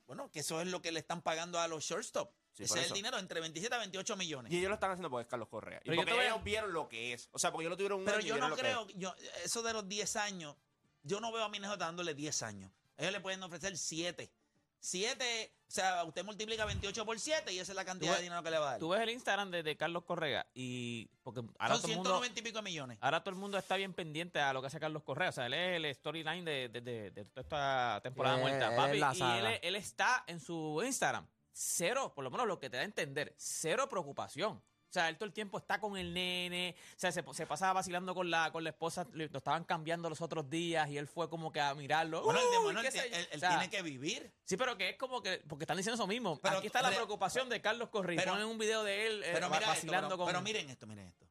Bueno, 0.08 0.28
que 0.32 0.40
eso 0.40 0.60
es 0.60 0.66
lo 0.66 0.82
que 0.82 0.90
le 0.90 0.98
están 0.98 1.22
pagando 1.22 1.60
a 1.60 1.68
los 1.68 1.84
shortstop. 1.84 2.32
Sí, 2.54 2.64
Ese 2.64 2.74
es 2.78 2.86
eso. 2.86 2.94
el 2.94 2.96
dinero 2.98 3.18
entre 3.18 3.38
27 3.40 3.72
a 3.72 3.78
28 3.78 4.16
millones. 4.16 4.50
Y 4.52 4.56
ellos 4.58 4.68
lo 4.70 4.74
están 4.74 4.90
haciendo 4.90 5.10
porque 5.10 5.22
es 5.22 5.28
Carlos 5.28 5.48
Correa. 5.48 5.78
Y 5.84 5.84
Pero 5.84 5.94
yo 5.94 6.00
porque 6.00 6.10
te 6.10 6.16
voy 6.16 6.24
a- 6.24 6.28
ellos 6.30 6.42
vieron 6.42 6.72
lo 6.72 6.88
que 6.88 7.12
es. 7.12 7.28
O 7.30 7.38
sea, 7.38 7.52
porque 7.52 7.64
ellos 7.64 7.70
lo 7.70 7.76
tuvieron 7.76 8.00
un 8.00 8.04
Pero 8.06 8.16
año 8.16 8.24
y 8.24 8.28
yo 8.28 8.34
vieron 8.34 8.50
no 8.50 8.56
lo 8.56 8.60
que 8.62 8.68
es. 8.68 8.74
creo, 8.74 8.88
yo, 8.98 9.14
eso 9.44 9.62
de 9.62 9.72
los 9.74 9.86
10 9.88 10.16
años, 10.16 10.56
yo 11.04 11.20
no 11.20 11.30
veo 11.30 11.44
a 11.44 11.48
Minnesota 11.50 11.84
dándole 11.84 12.14
10 12.14 12.42
años. 12.42 12.72
Ellos 12.96 13.12
le 13.12 13.20
pueden 13.20 13.42
ofrecer 13.44 13.76
7. 13.78 14.32
7, 14.80 15.52
o 15.66 15.70
sea, 15.70 16.04
usted 16.04 16.24
multiplica 16.24 16.64
28 16.64 17.04
por 17.04 17.18
7 17.18 17.52
y 17.52 17.58
esa 17.58 17.72
es 17.72 17.76
la 17.76 17.84
cantidad 17.84 18.16
de 18.16 18.22
dinero 18.22 18.42
que 18.42 18.50
le 18.50 18.58
va 18.58 18.68
a 18.68 18.70
dar. 18.72 18.80
Tú 18.80 18.88
ves 18.90 19.00
el 19.00 19.10
Instagram 19.10 19.50
de, 19.50 19.62
de 19.62 19.76
Carlos 19.76 20.04
Correa 20.04 20.46
y 20.54 21.06
porque 21.22 21.42
ahora 21.58 21.74
Son 21.74 21.82
todo, 21.82 21.90
el 21.90 21.96
mundo, 21.96 22.10
190 22.10 22.40
y 22.40 22.42
pico 22.42 22.62
millones. 22.62 22.98
ahora 23.00 23.20
todo 23.20 23.30
el 23.30 23.40
mundo 23.40 23.58
está 23.58 23.76
bien 23.76 23.92
pendiente 23.92 24.40
a 24.40 24.52
lo 24.52 24.60
que 24.60 24.68
hace 24.68 24.80
Carlos 24.80 25.02
Correa. 25.02 25.28
O 25.28 25.32
sea, 25.32 25.46
él 25.46 25.54
es 25.54 25.76
el 25.76 25.94
storyline 25.94 26.44
de, 26.44 26.68
de, 26.68 26.80
de- 26.80 27.10
de 27.10 27.24
toda 27.26 27.42
esta 27.42 28.00
temporada 28.02 28.36
Sí, 28.36 28.40
muerta. 28.42 28.76
Papi, 28.76 28.98
y 28.98 29.58
él 29.66 29.76
está 29.76 30.24
en 30.26 30.40
su 30.40 30.80
Instagram. 30.84 31.26
Cero, 31.52 32.12
por 32.14 32.22
lo 32.24 32.30
menos 32.30 32.46
lo 32.46 32.58
que 32.60 32.70
te 32.70 32.76
da 32.76 32.82
a 32.82 32.86
entender, 32.86 33.34
cero 33.36 33.88
preocupación. 33.88 34.62
O 34.88 34.92
sea, 34.92 35.10
él 35.10 35.16
todo 35.18 35.26
el 35.26 35.34
tiempo 35.34 35.58
está 35.58 35.78
con 35.80 35.98
el 35.98 36.14
nene, 36.14 36.74
o 36.96 36.98
sea, 36.98 37.12
se, 37.12 37.22
se 37.34 37.46
pasaba 37.46 37.74
vacilando 37.74 38.14
con 38.14 38.30
la, 38.30 38.50
con 38.50 38.64
la 38.64 38.70
esposa, 38.70 39.06
lo 39.12 39.24
estaban 39.24 39.64
cambiando 39.64 40.08
los 40.08 40.22
otros 40.22 40.48
días 40.48 40.88
y 40.88 40.96
él 40.96 41.06
fue 41.06 41.28
como 41.28 41.52
que 41.52 41.60
a 41.60 41.74
mirarlo. 41.74 42.22
Bueno, 42.22 42.40
el 42.40 42.50
de 42.50 42.58
Uy, 42.58 42.64
Manuel 42.68 42.86
qué 42.86 42.98
tie- 42.98 43.02
sé 43.02 43.10
yo. 43.10 43.16
él, 43.16 43.28
él 43.32 43.36
O 43.36 43.40
sea, 43.40 43.48
tiene 43.50 43.68
que 43.68 43.82
vivir. 43.82 44.32
Sí, 44.44 44.56
pero 44.56 44.78
que 44.78 44.88
es 44.90 44.96
como 44.96 45.20
que, 45.20 45.42
porque 45.46 45.64
están 45.64 45.76
diciendo 45.76 45.96
eso 46.02 46.06
mismo. 46.06 46.38
Pero 46.40 46.56
Aquí 46.58 46.68
está 46.68 46.80
la 46.80 46.88
re- 46.88 46.94
preocupación 46.96 47.50
de 47.50 47.60
Carlos 47.60 47.90
Correa. 47.90 48.16
pero- 48.18 48.32
Ponen 48.32 48.46
un 48.46 48.56
video 48.56 48.82
de 48.82 49.06
él 49.08 49.22
eh, 49.24 49.30
Pero 49.34 49.50
va- 49.50 49.56
mira 49.56 49.72
esto, 49.72 49.74
vacilando 49.74 50.08
pero, 50.08 50.16
con... 50.18 50.26
pero 50.26 50.40
miren 50.40 50.70
esto, 50.70 50.86
miren 50.86 51.06
esto. 51.08 51.26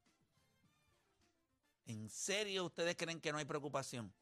¿En 1.87 2.09
serio 2.09 2.65
ustedes 2.65 2.95
creen 2.95 3.19
que 3.21 3.31
no 3.31 3.37
hay 3.37 3.45
preocupación? 3.45 4.13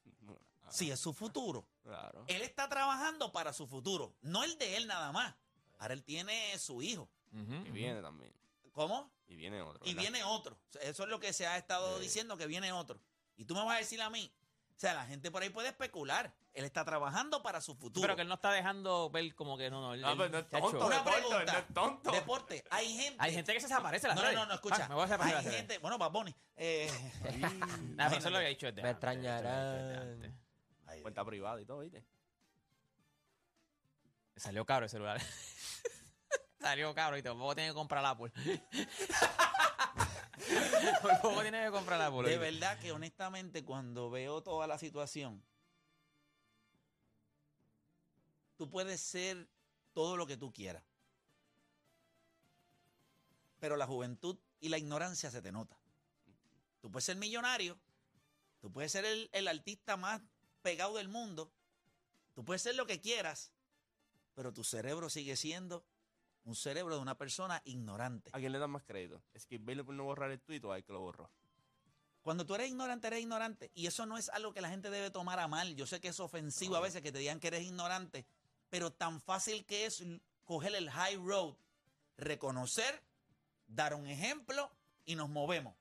Ah, 0.63 0.71
Si 0.71 0.89
es 0.91 0.99
su 0.99 1.13
futuro. 1.13 1.67
Claro. 1.83 2.23
Él 2.27 2.41
está 2.41 2.69
trabajando 2.69 3.31
para 3.31 3.51
su 3.53 3.67
futuro, 3.67 4.13
no 4.21 4.43
el 4.43 4.57
de 4.57 4.77
él 4.77 4.87
nada 4.87 5.11
más. 5.11 5.35
Ahora 5.79 5.93
él 5.93 6.03
tiene 6.03 6.57
su 6.57 6.81
hijo. 6.81 7.09
Y 7.33 7.41
ujú. 7.41 7.73
viene 7.73 8.01
también. 8.01 8.31
¿Cómo? 8.75 9.09
Y 9.27 9.37
viene 9.37 9.61
otro. 9.61 9.79
Y 9.85 9.93
¿verdad? 9.93 10.01
viene 10.11 10.23
otro. 10.25 10.59
Eso 10.81 11.03
es 11.03 11.09
lo 11.09 11.19
que 11.19 11.31
se 11.33 11.47
ha 11.47 11.57
estado 11.57 11.97
diciendo, 11.97 12.35
que 12.37 12.45
viene 12.45 12.71
otro. 12.73 12.99
Y 13.37 13.45
tú 13.45 13.55
me 13.55 13.63
vas 13.63 13.75
a 13.77 13.79
decir 13.79 14.01
a 14.01 14.09
mí, 14.09 14.29
o 14.75 14.77
sea, 14.79 14.93
la 14.93 15.05
gente 15.05 15.31
por 15.31 15.41
ahí 15.41 15.49
puede 15.49 15.69
especular. 15.69 16.35
Él 16.51 16.65
está 16.65 16.83
trabajando 16.83 17.41
para 17.41 17.61
su 17.61 17.75
futuro. 17.75 18.01
pero 18.01 18.15
que 18.17 18.21
él 18.23 18.27
no 18.27 18.35
está 18.35 18.51
dejando 18.51 19.09
ver 19.09 19.33
como 19.33 19.57
que 19.57 19.69
no, 19.69 19.79
no. 19.81 19.93
él- 19.93 20.01
No, 20.01 20.15
pero 20.17 20.29
no 20.29 20.37
es 20.39 20.49
tonto, 20.49 20.85
Una 20.85 20.97
Deporte, 20.97 21.19
pregunta. 21.21 21.53
no 21.53 21.59
es 21.59 21.73
tonto. 21.73 22.11
Deporte. 22.11 22.63
Hay 22.69 22.93
gente. 22.97 23.15
Hay 23.19 23.33
gente 23.33 23.53
que 23.53 23.59
se 23.61 23.67
desaparece 23.67 24.07
las 24.07 24.15
No, 24.17 24.23
no, 24.23 24.31
no, 24.33 24.45
no, 24.45 24.53
escucha. 24.55 24.83
Ah, 24.85 24.89
me 24.89 24.95
voy 24.95 25.03
a 25.03 25.07
desaparecer. 25.07 25.51
hay 25.51 25.57
gente. 25.57 25.77
Bueno, 25.79 25.97
Bad 25.97 26.11
Bunny. 26.11 26.35
Eh, 26.57 26.91
Nah, 27.95 28.07
pero 28.09 28.19
eso 28.19 28.29
lo 28.29 28.37
había 28.37 28.49
dicho 28.49 28.65
desde 28.67 28.81
Me 28.83 28.89
extrañarán. 28.91 30.37
Cuenta 31.01 31.23
privada 31.23 31.61
y 31.61 31.65
todo, 31.65 31.79
¿viste? 31.79 32.03
Me 34.35 34.41
Salió 34.41 34.65
caro 34.65 34.83
el 34.85 34.89
celular. 34.89 35.21
Salió 36.59 36.93
caro 36.95 37.17
y 37.17 37.23
tampoco 37.23 37.55
tiene 37.55 37.69
que 37.69 37.75
comprar 37.75 38.05
Apple. 38.05 38.31
Tampoco 41.01 41.41
tiene 41.41 41.65
que 41.65 41.71
comprar 41.71 42.01
Apple. 42.01 42.29
De 42.29 42.37
verdad 42.37 42.79
que 42.79 42.91
honestamente 42.91 43.63
cuando 43.63 44.09
veo 44.09 44.41
toda 44.41 44.67
la 44.67 44.77
situación, 44.77 45.43
tú 48.57 48.69
puedes 48.69 49.01
ser 49.01 49.47
todo 49.93 50.17
lo 50.17 50.27
que 50.27 50.37
tú 50.37 50.51
quieras. 50.51 50.83
Pero 53.59 53.77
la 53.77 53.87
juventud 53.87 54.37
y 54.59 54.69
la 54.69 54.77
ignorancia 54.77 55.31
se 55.31 55.41
te 55.41 55.51
nota. 55.51 55.77
Tú 56.81 56.91
puedes 56.91 57.05
ser 57.05 57.15
millonario, 57.15 57.77
tú 58.61 58.71
puedes 58.71 58.91
ser 58.91 59.05
el, 59.05 59.29
el 59.31 59.47
artista 59.47 59.97
más 59.97 60.21
pegado 60.61 60.95
del 60.95 61.07
mundo, 61.07 61.51
tú 62.35 62.43
puedes 62.43 62.61
ser 62.61 62.75
lo 62.75 62.85
que 62.85 63.01
quieras, 63.01 63.51
pero 64.35 64.53
tu 64.53 64.63
cerebro 64.63 65.09
sigue 65.09 65.35
siendo 65.35 65.83
un 66.45 66.55
cerebro 66.55 66.95
de 66.95 67.01
una 67.01 67.17
persona 67.17 67.61
ignorante. 67.65 68.29
¿A 68.33 68.39
quién 68.39 68.51
le 68.51 68.59
dan 68.59 68.71
más 68.71 68.83
crédito? 68.83 69.21
¿Es 69.33 69.45
que 69.45 69.57
Bailey 69.57 69.83
por 69.83 69.93
no 69.93 70.03
borrar 70.05 70.31
el 70.31 70.39
tweet 70.39 70.61
o 70.63 70.71
hay 70.71 70.83
que 70.83 70.93
lo 70.93 71.01
borró? 71.01 71.29
Cuando 72.21 72.45
tú 72.45 72.55
eres 72.55 72.69
ignorante, 72.69 73.07
eres 73.07 73.19
ignorante. 73.19 73.71
Y 73.75 73.87
eso 73.87 74.05
no 74.05 74.17
es 74.17 74.29
algo 74.29 74.53
que 74.53 74.61
la 74.61 74.69
gente 74.69 74.89
debe 74.89 75.11
tomar 75.11 75.39
a 75.39 75.47
mal. 75.47 75.75
Yo 75.75 75.85
sé 75.85 75.99
que 76.01 76.07
es 76.07 76.19
ofensivo 76.19 76.75
a 76.75 76.79
veces 76.79 77.01
que 77.01 77.11
te 77.11 77.19
digan 77.19 77.39
que 77.39 77.47
eres 77.47 77.63
ignorante, 77.63 78.25
pero 78.69 78.91
tan 78.91 79.21
fácil 79.21 79.65
que 79.65 79.85
es 79.85 80.03
coger 80.43 80.73
el 80.75 80.89
high 80.89 81.17
road, 81.17 81.55
reconocer, 82.17 83.03
dar 83.67 83.93
un 83.93 84.07
ejemplo 84.07 84.71
y 85.05 85.15
nos 85.15 85.29
movemos. 85.29 85.75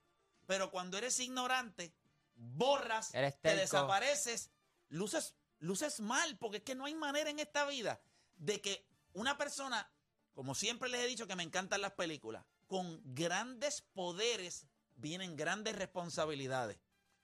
Pero 0.46 0.70
cuando 0.70 0.98
eres 0.98 1.18
ignorante, 1.20 1.94
borras, 2.34 3.14
Eres 3.14 3.40
te 3.40 3.56
desapareces, 3.56 4.50
luces, 4.88 5.34
luces 5.60 6.00
mal, 6.00 6.36
porque 6.38 6.58
es 6.58 6.62
que 6.62 6.74
no 6.74 6.84
hay 6.84 6.94
manera 6.94 7.30
en 7.30 7.38
esta 7.38 7.66
vida 7.66 8.00
de 8.36 8.60
que 8.60 8.86
una 9.14 9.38
persona, 9.38 9.90
como 10.34 10.54
siempre 10.54 10.88
les 10.88 11.00
he 11.02 11.06
dicho 11.06 11.26
que 11.26 11.36
me 11.36 11.42
encantan 11.42 11.80
las 11.80 11.92
películas, 11.92 12.44
con 12.66 13.00
grandes 13.14 13.80
poderes 13.80 14.66
vienen 14.96 15.36
grandes 15.36 15.76
responsabilidades. 15.76 16.78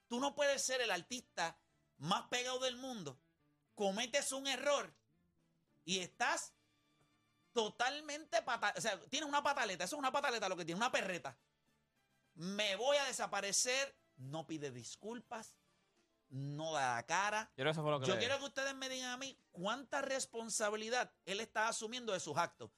Tú 0.07 0.19
no 0.19 0.33
puedes 0.33 0.63
ser 0.63 0.81
el 0.81 0.91
artista 0.91 1.57
más 1.97 2.27
pegado 2.29 2.59
del 2.59 2.77
mundo, 2.77 3.21
cometes 3.75 4.31
un 4.31 4.47
error 4.47 4.93
y 5.85 5.99
estás 5.99 6.53
totalmente 7.53 8.41
pata, 8.41 8.73
o 8.77 8.81
sea, 8.81 8.99
tienes 9.09 9.27
una 9.27 9.43
pataleta, 9.43 9.83
eso 9.83 9.95
es 9.95 9.99
una 9.99 10.11
pataleta 10.11 10.49
lo 10.49 10.57
que 10.57 10.65
tiene, 10.65 10.77
una 10.77 10.91
perreta. 10.91 11.37
Me 12.33 12.75
voy 12.77 12.97
a 12.97 13.05
desaparecer, 13.05 13.95
no 14.15 14.47
pide 14.47 14.71
disculpas, 14.71 15.57
no 16.29 16.71
da 16.71 16.95
la 16.95 17.05
cara. 17.05 17.51
Yo 17.57 17.63
creo 17.63 17.65
que 17.65 17.71
eso 17.71 17.81
fue 17.81 17.91
lo 17.91 17.99
que 17.99 18.07
Yo 18.07 18.17
quiero 18.17 18.39
que 18.39 18.45
ustedes 18.45 18.73
me 18.73 18.87
digan 18.87 19.11
a 19.11 19.17
mí 19.17 19.37
cuánta 19.51 20.01
responsabilidad 20.01 21.13
él 21.25 21.41
está 21.41 21.67
asumiendo 21.67 22.13
de 22.13 22.21
sus 22.21 22.37
actos. 22.37 22.71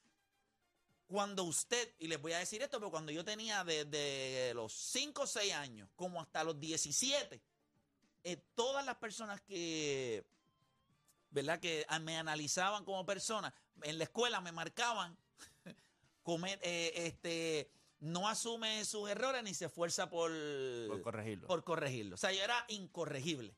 Cuando 1.14 1.44
usted, 1.44 1.94
y 2.00 2.08
les 2.08 2.20
voy 2.20 2.34
a 2.34 2.40
decir 2.40 2.64
esto, 2.64 2.80
pero 2.80 2.90
cuando 2.90 3.12
yo 3.12 3.24
tenía 3.24 3.64
desde 3.64 4.52
los 4.56 4.74
5 4.74 5.22
o 5.22 5.28
6 5.28 5.54
años, 5.54 5.88
como 5.96 6.20
hasta 6.20 6.44
los 6.44 6.60
17, 6.60 7.40
eh, 8.24 8.38
todas 8.56 8.84
las 8.84 8.96
personas 8.96 9.40
que, 9.42 10.26
¿verdad? 11.30 11.60
Que 11.60 11.86
me 12.02 12.18
analizaban 12.18 12.84
como 12.84 13.06
persona, 13.06 13.54
en 13.84 14.00
la 14.00 14.06
escuela 14.06 14.42
me 14.42 14.52
marcaban, 14.52 15.16
comer, 16.24 16.60
eh, 16.64 16.92
este, 16.96 17.70
no 18.00 18.28
asume 18.28 18.84
sus 18.84 19.08
errores 19.08 19.44
ni 19.44 19.54
se 19.54 19.66
esfuerza 19.66 20.10
por, 20.10 20.32
Por 20.88 21.02
corregirlo. 21.04 21.48
por 21.48 21.64
corregirlo. 21.64 22.16
O 22.16 22.18
sea, 22.18 22.32
yo 22.32 22.42
era 22.44 22.66
incorregible. 22.70 23.56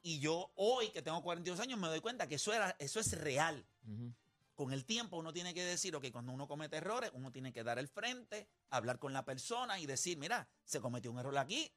Y 0.00 0.18
yo 0.18 0.50
hoy, 0.56 0.88
que 0.92 1.02
tengo 1.02 1.22
42 1.22 1.60
años, 1.60 1.78
me 1.78 1.88
doy 1.88 2.00
cuenta 2.00 2.26
que 2.26 2.36
eso, 2.36 2.54
era, 2.54 2.74
eso 2.78 3.00
es 3.00 3.12
real. 3.20 3.66
Ujú. 3.86 4.14
Con 4.54 4.72
el 4.72 4.84
tiempo 4.84 5.16
uno 5.16 5.32
tiene 5.32 5.52
que 5.52 5.64
decir, 5.64 5.96
ok, 5.96 6.06
cuando 6.12 6.32
uno 6.32 6.46
comete 6.46 6.76
errores, 6.76 7.10
uno 7.14 7.32
tiene 7.32 7.52
que 7.52 7.64
dar 7.64 7.78
el 7.78 7.88
frente, 7.88 8.48
hablar 8.70 8.98
con 8.98 9.12
la 9.12 9.24
persona 9.24 9.80
y 9.80 9.86
decir, 9.86 10.16
mira, 10.16 10.48
se 10.64 10.80
cometió 10.80 11.10
un 11.10 11.18
error 11.18 11.36
aquí, 11.38 11.72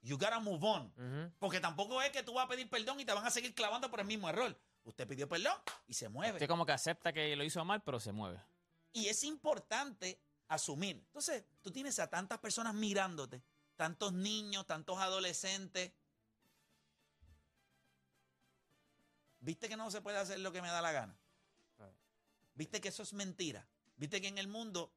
you 0.00 0.16
gotta 0.16 0.40
move 0.40 0.66
on. 0.66 1.34
Porque 1.38 1.60
tampoco 1.60 2.00
es 2.00 2.10
que 2.10 2.22
tú 2.22 2.34
vas 2.34 2.46
a 2.46 2.48
pedir 2.48 2.70
perdón 2.70 3.00
y 3.00 3.04
te 3.04 3.12
van 3.12 3.26
a 3.26 3.30
seguir 3.30 3.54
clavando 3.54 3.90
por 3.90 4.00
el 4.00 4.06
mismo 4.06 4.28
error. 4.30 4.58
Usted 4.84 5.06
pidió 5.06 5.28
perdón 5.28 5.54
y 5.86 5.94
se 5.94 6.08
mueve. 6.08 6.34
Usted 6.34 6.48
como 6.48 6.64
que 6.64 6.72
acepta 6.72 7.12
que 7.12 7.36
lo 7.36 7.44
hizo 7.44 7.64
mal, 7.64 7.82
pero 7.82 8.00
se 8.00 8.12
mueve. 8.12 8.40
Y 8.94 9.08
es 9.08 9.22
importante 9.24 10.18
asumir. 10.48 10.96
Entonces, 10.96 11.44
tú 11.60 11.70
tienes 11.70 11.98
a 11.98 12.08
tantas 12.08 12.38
personas 12.38 12.74
mirándote, 12.74 13.42
tantos 13.76 14.12
niños, 14.12 14.66
tantos 14.66 14.98
adolescentes. 14.98 15.92
¿Viste 19.40 19.68
que 19.68 19.76
no 19.76 19.90
se 19.90 20.00
puede 20.00 20.18
hacer 20.18 20.38
lo 20.40 20.52
que 20.52 20.62
me 20.62 20.68
da 20.68 20.80
la 20.80 20.92
gana? 20.92 21.16
¿Viste 22.54 22.80
que 22.80 22.88
eso 22.88 23.02
es 23.02 23.12
mentira? 23.12 23.66
¿Viste 23.96 24.20
que 24.20 24.28
en 24.28 24.38
el 24.38 24.48
mundo, 24.48 24.90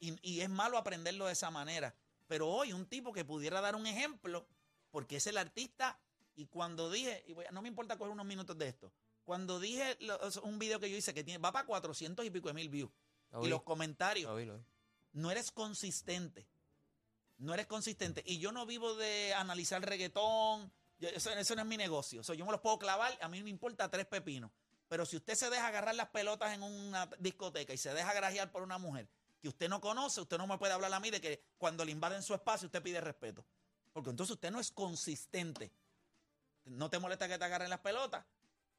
y, 0.00 0.16
y 0.22 0.40
es 0.40 0.48
malo 0.48 0.78
aprenderlo 0.78 1.26
de 1.26 1.32
esa 1.32 1.50
manera, 1.50 1.94
pero 2.26 2.48
hoy 2.48 2.72
un 2.72 2.86
tipo 2.86 3.12
que 3.12 3.24
pudiera 3.24 3.60
dar 3.60 3.74
un 3.76 3.86
ejemplo, 3.86 4.46
porque 4.90 5.16
es 5.16 5.26
el 5.26 5.36
artista, 5.38 5.98
y 6.36 6.46
cuando 6.46 6.90
dije, 6.90 7.24
y 7.26 7.32
voy 7.32 7.44
a- 7.46 7.50
no 7.50 7.62
me 7.62 7.68
importa 7.68 7.96
coger 7.96 8.12
unos 8.12 8.26
minutos 8.26 8.56
de 8.58 8.68
esto, 8.68 8.92
cuando 9.24 9.60
dije 9.60 9.98
un 10.42 10.58
video 10.58 10.80
que 10.80 10.90
yo 10.90 10.96
hice 10.96 11.12
que 11.12 11.24
tiene, 11.24 11.38
va 11.38 11.52
para 11.52 11.66
400 11.66 12.24
y 12.24 12.30
pico 12.30 12.48
de 12.48 12.54
mil 12.54 12.68
views, 12.68 12.90
Lo 13.32 13.40
y 13.40 13.44
vi, 13.44 13.50
los 13.50 13.62
comentarios, 13.62 14.30
lo 14.30 14.36
vi, 14.36 14.46
no 15.12 15.30
eres 15.30 15.50
consistente. 15.50 16.46
No 17.38 17.54
eres 17.54 17.66
consistente. 17.66 18.22
Y 18.26 18.38
yo 18.40 18.50
no 18.50 18.66
vivo 18.66 18.94
de 18.96 19.32
analizar 19.34 19.80
reggaetón. 19.84 20.72
Yo- 20.98 21.08
eso, 21.08 21.30
eso 21.30 21.54
no 21.54 21.62
es 21.62 21.68
mi 21.68 21.76
negocio. 21.76 22.20
O 22.20 22.24
sea, 22.24 22.34
yo 22.34 22.44
me 22.44 22.50
los 22.50 22.60
puedo 22.60 22.78
clavar. 22.80 23.16
A 23.20 23.28
mí 23.28 23.40
me 23.44 23.50
importa 23.50 23.88
tres 23.88 24.06
pepinos. 24.06 24.50
Pero 24.88 25.04
si 25.04 25.16
usted 25.16 25.34
se 25.34 25.50
deja 25.50 25.66
agarrar 25.66 25.94
las 25.94 26.08
pelotas 26.08 26.52
en 26.54 26.62
una 26.62 27.06
discoteca 27.18 27.72
y 27.72 27.76
se 27.76 27.92
deja 27.92 28.12
grajear 28.14 28.50
por 28.50 28.62
una 28.62 28.78
mujer 28.78 29.08
que 29.40 29.48
usted 29.48 29.68
no 29.68 29.80
conoce, 29.80 30.20
usted 30.20 30.38
no 30.38 30.46
me 30.46 30.58
puede 30.58 30.72
hablar 30.72 30.92
a 30.92 31.00
mí 31.00 31.10
de 31.10 31.20
que 31.20 31.42
cuando 31.58 31.84
le 31.84 31.92
invaden 31.92 32.22
su 32.22 32.34
espacio 32.34 32.66
usted 32.66 32.82
pide 32.82 33.00
respeto. 33.00 33.44
Porque 33.92 34.10
entonces 34.10 34.34
usted 34.34 34.50
no 34.50 34.60
es 34.60 34.70
consistente. 34.70 35.70
No 36.64 36.90
te 36.90 36.98
molesta 36.98 37.28
que 37.28 37.38
te 37.38 37.44
agarren 37.44 37.70
las 37.70 37.80
pelotas, 37.80 38.24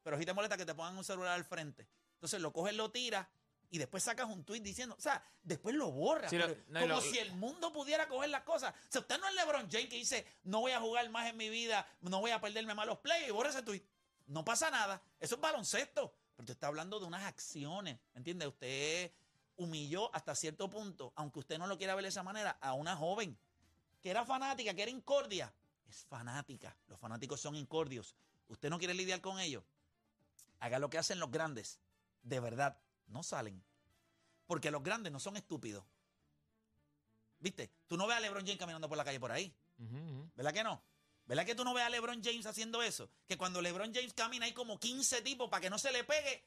pero 0.03 0.17
sí 0.17 0.25
te 0.25 0.33
molesta 0.33 0.57
que 0.57 0.65
te 0.65 0.73
pongan 0.73 0.97
un 0.97 1.03
celular 1.03 1.33
al 1.33 1.45
frente. 1.45 1.87
Entonces 2.15 2.41
lo 2.41 2.51
coges, 2.51 2.75
lo 2.75 2.91
tiras 2.91 3.27
y 3.71 3.77
después 3.77 4.03
sacas 4.03 4.27
un 4.27 4.43
tweet 4.43 4.61
diciendo, 4.61 4.95
o 4.97 5.01
sea, 5.01 5.23
después 5.43 5.75
lo 5.75 5.91
borras. 5.91 6.29
Sí, 6.29 6.37
no, 6.37 6.79
como 6.79 7.01
si 7.01 7.19
el 7.19 7.31
mundo 7.33 7.71
pudiera 7.71 8.07
coger 8.07 8.29
las 8.29 8.43
cosas. 8.43 8.73
O 8.73 8.91
sea, 8.91 9.01
usted 9.01 9.19
no 9.19 9.27
es 9.27 9.35
LeBron 9.35 9.69
James 9.69 9.89
que 9.89 9.95
dice, 9.95 10.25
no 10.43 10.61
voy 10.61 10.71
a 10.71 10.79
jugar 10.79 11.07
más 11.09 11.27
en 11.29 11.37
mi 11.37 11.49
vida, 11.49 11.87
no 12.01 12.19
voy 12.19 12.31
a 12.31 12.41
perderme 12.41 12.73
malos 12.73 12.99
plays 12.99 13.27
y 13.27 13.31
borra 13.31 13.49
ese 13.49 13.61
tweet. 13.61 13.83
No 14.29 14.45
pasa 14.45 14.69
nada. 14.69 15.01
Eso 15.19 15.35
es 15.35 15.41
baloncesto. 15.41 16.13
Pero 16.35 16.43
usted 16.43 16.53
está 16.53 16.67
hablando 16.67 16.99
de 16.99 17.05
unas 17.05 17.23
acciones. 17.23 17.99
¿Entiende? 18.13 18.47
Usted 18.47 19.11
humilló 19.57 20.13
hasta 20.15 20.35
cierto 20.35 20.69
punto, 20.69 21.11
aunque 21.15 21.39
usted 21.39 21.57
no 21.57 21.67
lo 21.67 21.77
quiera 21.77 21.95
ver 21.95 22.03
de 22.03 22.09
esa 22.09 22.23
manera, 22.23 22.51
a 22.61 22.73
una 22.73 22.95
joven 22.95 23.37
que 24.01 24.09
era 24.09 24.23
fanática, 24.25 24.73
que 24.73 24.83
era 24.83 24.91
incordia. 24.91 25.53
Es 25.87 26.05
fanática. 26.05 26.77
Los 26.87 26.99
fanáticos 26.99 27.41
son 27.41 27.55
incordios. 27.55 28.15
Usted 28.47 28.69
no 28.69 28.77
quiere 28.77 28.93
lidiar 28.93 29.19
con 29.19 29.39
ellos. 29.39 29.63
Haga 30.59 30.79
lo 30.79 30.89
que 30.89 30.97
hacen 30.97 31.19
los 31.19 31.31
grandes. 31.31 31.79
De 32.21 32.39
verdad, 32.39 32.79
no 33.07 33.23
salen. 33.23 33.61
Porque 34.45 34.71
los 34.71 34.83
grandes 34.83 35.11
no 35.11 35.19
son 35.19 35.37
estúpidos. 35.37 35.83
¿Viste? 37.39 37.71
Tú 37.87 37.97
no 37.97 38.05
ves 38.05 38.17
a 38.17 38.19
LeBron 38.19 38.45
James 38.45 38.59
caminando 38.59 38.87
por 38.87 38.97
la 38.97 39.03
calle 39.03 39.19
por 39.19 39.31
ahí. 39.31 39.53
¿Verdad 40.35 40.53
que 40.53 40.63
no? 40.63 40.81
¿Verdad 41.29 41.45
que 41.45 41.53
tú 41.53 41.63
no 41.63 41.75
ves 41.75 41.83
a 41.83 41.89
LeBron 41.89 42.23
James 42.23 42.47
haciendo 42.47 42.81
eso? 42.81 43.07
Que 43.27 43.37
cuando 43.37 43.61
LeBron 43.61 43.93
James 43.93 44.13
camina 44.15 44.47
hay 44.47 44.53
como 44.53 44.79
15 44.79 45.21
tipos 45.21 45.47
para 45.47 45.61
que 45.61 45.69
no 45.69 45.77
se 45.77 45.91
le 45.91 46.03
pegue 46.03 46.43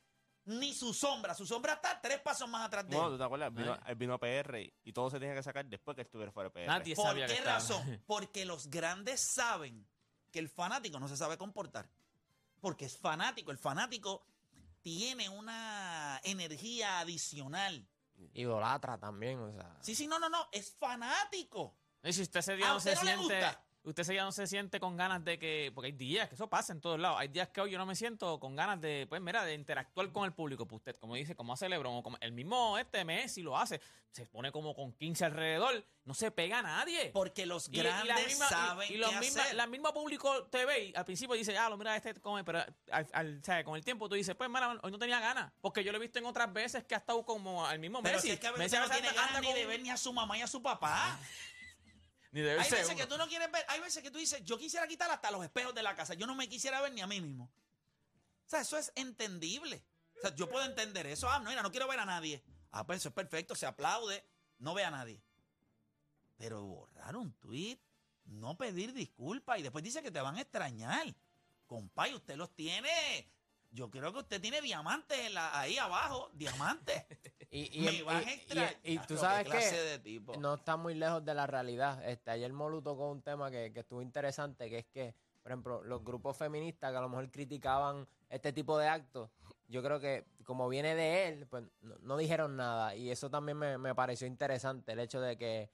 ni 0.47 0.75
su 0.75 0.93
sombra. 0.93 1.35
Su 1.37 1.47
sombra 1.47 1.75
está 1.75 2.01
tres 2.01 2.21
pasos 2.21 2.49
más 2.49 2.67
atrás 2.67 2.89
de 2.89 2.97
No, 2.97 3.07
él. 3.07 3.13
¿tú 3.13 3.19
te 3.19 3.23
acuerdas? 3.23 3.47
Él 3.51 3.55
vino, 3.55 3.79
él 3.87 3.95
vino 3.95 4.15
a 4.15 4.19
PR 4.19 4.59
y 4.83 4.93
todo 4.93 5.09
se 5.09 5.21
tenía 5.21 5.37
que 5.37 5.43
sacar 5.45 5.65
después 5.67 5.95
que 5.95 6.03
estuviera 6.03 6.33
fuera 6.33 6.49
de 6.49 6.55
PR. 6.55 6.67
Nadie 6.67 6.97
¿Por 6.97 7.07
sabía 7.07 7.27
qué 7.27 7.41
razón? 7.43 8.03
Porque 8.09 8.45
los 8.45 8.69
grandes 8.71 9.21
saben 9.21 9.87
que 10.33 10.41
el 10.41 10.49
fanático 10.49 10.99
no 10.99 11.07
se 11.07 11.17
sabe 11.17 11.39
comportar. 11.39 11.89
Porque 12.61 12.87
es 12.87 12.99
fanático. 12.99 13.53
El 13.53 13.59
fanático 13.59 14.27
tiene 14.81 15.29
una 15.29 16.21
energía 16.25 16.99
adicional. 16.99 17.87
Idolatra 18.35 18.99
también, 18.99 19.39
o 19.39 19.53
sea. 19.53 19.77
Sí, 19.81 19.95
sí, 19.95 20.09
no, 20.09 20.19
no, 20.19 20.29
no. 20.29 20.49
Es 20.51 20.73
fanático. 20.73 21.77
Y 22.03 22.13
si 22.13 22.23
usted 22.23 22.41
ese 22.41 22.57
día 22.57 22.69
¿A 22.69 22.75
no 22.75 22.81
se 22.81 22.97
no 22.97 23.01
siente, 23.01 23.23
gusta? 23.23 23.65
Usted 23.85 24.07
día 24.07 24.23
no 24.25 24.33
se 24.33 24.47
siente 24.47 24.79
con 24.79 24.97
ganas 24.97 25.25
de 25.25 25.39
que, 25.39 25.73
porque 25.75 25.87
hay 25.87 25.93
días 25.93 26.29
que 26.29 26.35
eso 26.37 26.49
pasa 26.49 26.73
en 26.73 26.81
todos 26.81 27.01
lados, 27.01 27.19
hay 27.21 27.29
días 27.29 27.49
que 27.49 27.61
hoy 27.61 27.71
yo 27.73 27.79
no 27.79 27.87
me 27.87 27.97
siento 27.97 28.39
con 28.39 28.55
ganas 28.55 28.81
de, 28.81 29.07
pues 29.09 29.21
mira, 29.21 29.45
de 29.45 29.55
interactuar 29.55 30.11
con 30.13 30.25
el 30.25 30.33
público, 30.33 30.67
pues 30.67 30.79
usted, 30.81 30.97
como 30.97 31.15
dice, 31.15 31.35
como 31.35 31.53
hace 31.53 31.69
LeBron, 31.69 31.97
o 31.97 32.03
como 32.03 32.17
el 32.21 32.33
mismo 32.33 32.79
este 32.79 33.05
Messi 33.05 33.43
lo 33.43 33.59
hace, 33.59 33.81
se 34.13 34.27
pone 34.27 34.53
como 34.53 34.75
con 34.75 34.93
15 34.93 35.25
alrededor, 35.25 35.85
no 36.05 36.15
se 36.15 36.31
pega 36.31 36.59
a 36.59 36.63
nadie. 36.63 37.11
Porque 37.15 37.47
los 37.47 37.69
Y- 37.69 37.77
y 37.77 37.83
grandes 37.83 38.27
misma- 38.27 38.47
y- 38.47 38.49
saben 38.49 38.93
y, 38.93 38.97
los 38.99 39.11
qué 39.11 39.19
misma- 39.21 39.43
hacer. 39.43 39.55
la 39.57 39.67
misma 39.67 39.93
público 39.93 40.45
te 40.45 40.65
ve 40.65 40.85
y 40.87 40.95
al 40.95 41.05
principio 41.05 41.35
dice, 41.35 41.57
ah, 41.59 41.69
lo 41.69 41.77
mira, 41.77 41.97
este 41.97 42.15
come, 42.21 42.45
pero 42.45 42.61
al, 42.91 43.07
al- 43.13 43.43
¿sabe? 43.45 43.65
con 43.65 43.75
el 43.77 43.85
tiempo 43.85 44.09
tú 44.09 44.15
dices, 44.15 44.35
pues, 44.37 44.49
mira, 44.51 44.79
hoy 44.83 44.91
no 44.93 44.99
tenía 44.99 45.19
ganas, 45.19 45.51
porque 45.61 45.83
yo 45.83 45.91
lo 45.93 45.99
he 45.99 46.01
visto 46.01 46.19
en 46.19 46.27
otras 46.27 46.53
veces 46.53 46.85
que 46.85 46.95
ha 46.95 46.99
estado 46.99 47.25
como 47.25 47.65
al 47.67 47.79
mismo 47.79 48.03
Pero 48.03 48.17
Messi. 48.17 48.29
si 48.29 48.35
es 48.35 48.41
que 48.41 48.47
a 48.47 48.53
veces 48.53 48.71
Messi 48.79 48.89
no 48.89 48.95
tiene 48.95 49.13
ganas 49.15 49.41
ni 49.41 49.53
de 49.53 49.67
ver 49.67 49.81
ni 49.81 49.91
a 49.91 49.97
su 49.97 50.13
mamá 50.13 50.37
ni 50.37 50.43
a 50.43 50.47
su 50.47 50.63
papá. 50.63 51.19
ni 52.33 52.41
de 52.41 52.51
Hay 52.51 52.57
verse 52.57 52.75
veces 52.75 52.89
uno. 52.91 52.97
que 52.99 53.07
tú 53.07 53.17
no 53.19 53.29
quieres 53.29 53.51
ver, 53.53 53.65
hay 53.69 53.81
veces 53.81 54.03
que 54.03 54.11
tú 54.11 54.19
dices, 54.19 54.43
yo 54.45 54.59
quisiera 54.59 54.87
quitar 54.89 55.11
hasta 55.11 55.31
los 55.31 55.45
espejos 55.45 55.75
de 55.75 55.83
la 55.83 55.95
casa, 55.95 56.15
yo 56.15 56.27
no 56.27 56.35
me 56.35 56.49
quisiera 56.49 56.81
ver 56.81 56.93
ni 56.93 57.01
a 57.01 57.07
mí 57.07 57.21
mismo. 57.21 57.45
O 57.45 58.49
sea, 58.49 58.61
eso 58.61 58.77
es 58.77 58.91
entendible. 58.97 59.83
O 60.17 60.21
sea, 60.21 60.35
yo 60.35 60.49
puedo 60.49 60.65
entender 60.65 61.07
eso. 61.07 61.31
Ah, 61.31 61.39
no, 61.39 61.49
mira, 61.49 61.63
no 61.63 61.71
quiero 61.71 61.89
ver 61.89 62.01
a 62.01 62.05
nadie. 62.05 62.43
Ah, 62.71 62.85
pues 62.87 62.99
eso 62.99 63.09
es 63.11 63.15
perfecto, 63.15 63.55
se 63.55 63.67
aplaude, 63.67 64.25
no 64.59 64.75
ve 64.75 64.85
a 64.85 64.91
nadie. 64.91 65.23
Pero 66.37 66.63
borrar 66.65 67.17
un 67.17 67.33
tweet, 67.35 67.79
no 68.25 68.57
pedir 68.57 68.93
disculpas 68.93 69.59
y 69.59 69.63
después 69.63 69.85
dice 69.85 70.03
que 70.03 70.11
te 70.11 70.21
van 70.21 70.37
a 70.37 70.41
extrañar. 70.41 71.15
Compay, 71.67 72.15
usted 72.15 72.37
los 72.37 72.55
tiene. 72.55 72.91
Yo 73.73 73.91
creo 73.91 74.13
que 74.13 74.19
usted 74.21 74.41
tiene 74.41 74.61
diamantes 74.61 75.19
en 75.19 75.35
la- 75.35 75.59
ahí 75.59 75.79
abajo, 75.79 76.31
diamantes. 76.35 77.05
Y, 77.55 77.81
y, 77.81 77.85
Me 77.85 77.93
y- 77.93 78.03
van 78.03 78.17
a 78.17 78.23
y- 78.23 78.35
extrañar. 78.35 78.77
y 78.83 78.99
tú 79.01 79.09
Qué 79.09 79.17
sabes 79.19 79.45
clase 79.45 79.71
que 79.77 79.83
de 79.83 79.99
tipo. 79.99 80.35
no 80.39 80.55
está 80.55 80.79
muy 80.79 80.95
lejos 80.95 81.23
de 81.23 81.35
la 81.35 81.47
realidad. 81.47 82.03
Este, 82.09 82.31
ayer 82.31 82.51
Molu 82.51 82.81
tocó 82.81 83.11
un 83.11 83.21
tema 83.21 83.51
que, 83.51 83.71
que 83.75 83.81
estuvo 83.81 84.01
interesante, 84.01 84.71
que 84.71 84.79
es 84.79 84.87
que, 84.87 85.15
por 85.43 85.53
ejemplo, 85.53 85.83
los 85.83 86.03
grupos 86.03 86.35
feministas 86.35 86.91
que 86.93 86.97
a 86.97 87.01
lo 87.03 87.11
mejor 87.11 87.31
criticaban 87.31 88.09
este 88.31 88.55
tipo 88.55 88.79
de 88.79 88.89
actos, 88.89 89.29
yo 89.69 89.83
creo 89.83 90.01
que 90.01 90.25
como 90.45 90.67
viene 90.71 90.95
de 90.95 91.29
él, 91.29 91.47
pues 91.47 91.65
no, 91.83 91.95
no 92.01 92.17
dijeron 92.17 92.57
nada. 92.57 92.97
Y 92.97 93.11
eso 93.11 93.29
también 93.29 93.59
me, 93.59 93.77
me 93.77 93.95
pareció 93.95 94.27
interesante, 94.27 94.93
el 94.93 95.01
hecho 95.01 95.21
de 95.21 95.37
que 95.37 95.69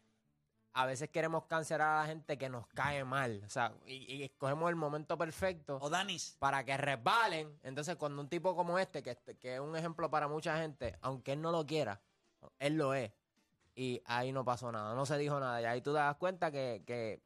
a 0.79 0.87
veces 0.87 1.11
queremos 1.11 1.43
cancelar 1.47 1.89
a 1.89 2.01
la 2.03 2.07
gente 2.07 2.39
que 2.39 2.49
nos 2.49 2.65
cae 2.69 3.03
mal. 3.03 3.43
O 3.45 3.51
sea, 3.51 3.73
y, 3.85 4.15
y 4.15 4.23
escogemos 4.23 4.71
el 4.71 4.77
momento 4.77 5.19
perfecto 5.19 5.77
O 5.83 5.91
Danis, 5.91 6.37
para 6.39 6.65
que 6.65 6.77
resbalen. 6.77 7.59
Entonces, 7.65 7.97
cuando 7.97 8.23
un 8.23 8.29
tipo 8.29 8.55
como 8.55 8.79
este, 8.79 9.03
que, 9.03 9.17
que 9.41 9.57
es 9.57 9.61
un 9.61 9.75
ejemplo 9.75 10.09
para 10.09 10.29
mucha 10.29 10.57
gente, 10.57 10.97
aunque 11.01 11.33
él 11.33 11.43
no 11.43 11.51
lo 11.51 11.67
quiera, 11.67 12.01
él 12.61 12.77
lo 12.77 12.95
es. 12.95 13.11
Y 13.75 14.01
ahí 14.05 14.31
no 14.31 14.45
pasó 14.45 14.71
nada, 14.71 14.95
no 14.95 15.05
se 15.05 15.19
dijo 15.19 15.41
nada. 15.41 15.61
Y 15.61 15.65
ahí 15.65 15.81
tú 15.81 15.91
te 15.93 15.99
das 15.99 16.15
cuenta 16.15 16.53
que, 16.53 16.85
que, 16.87 17.25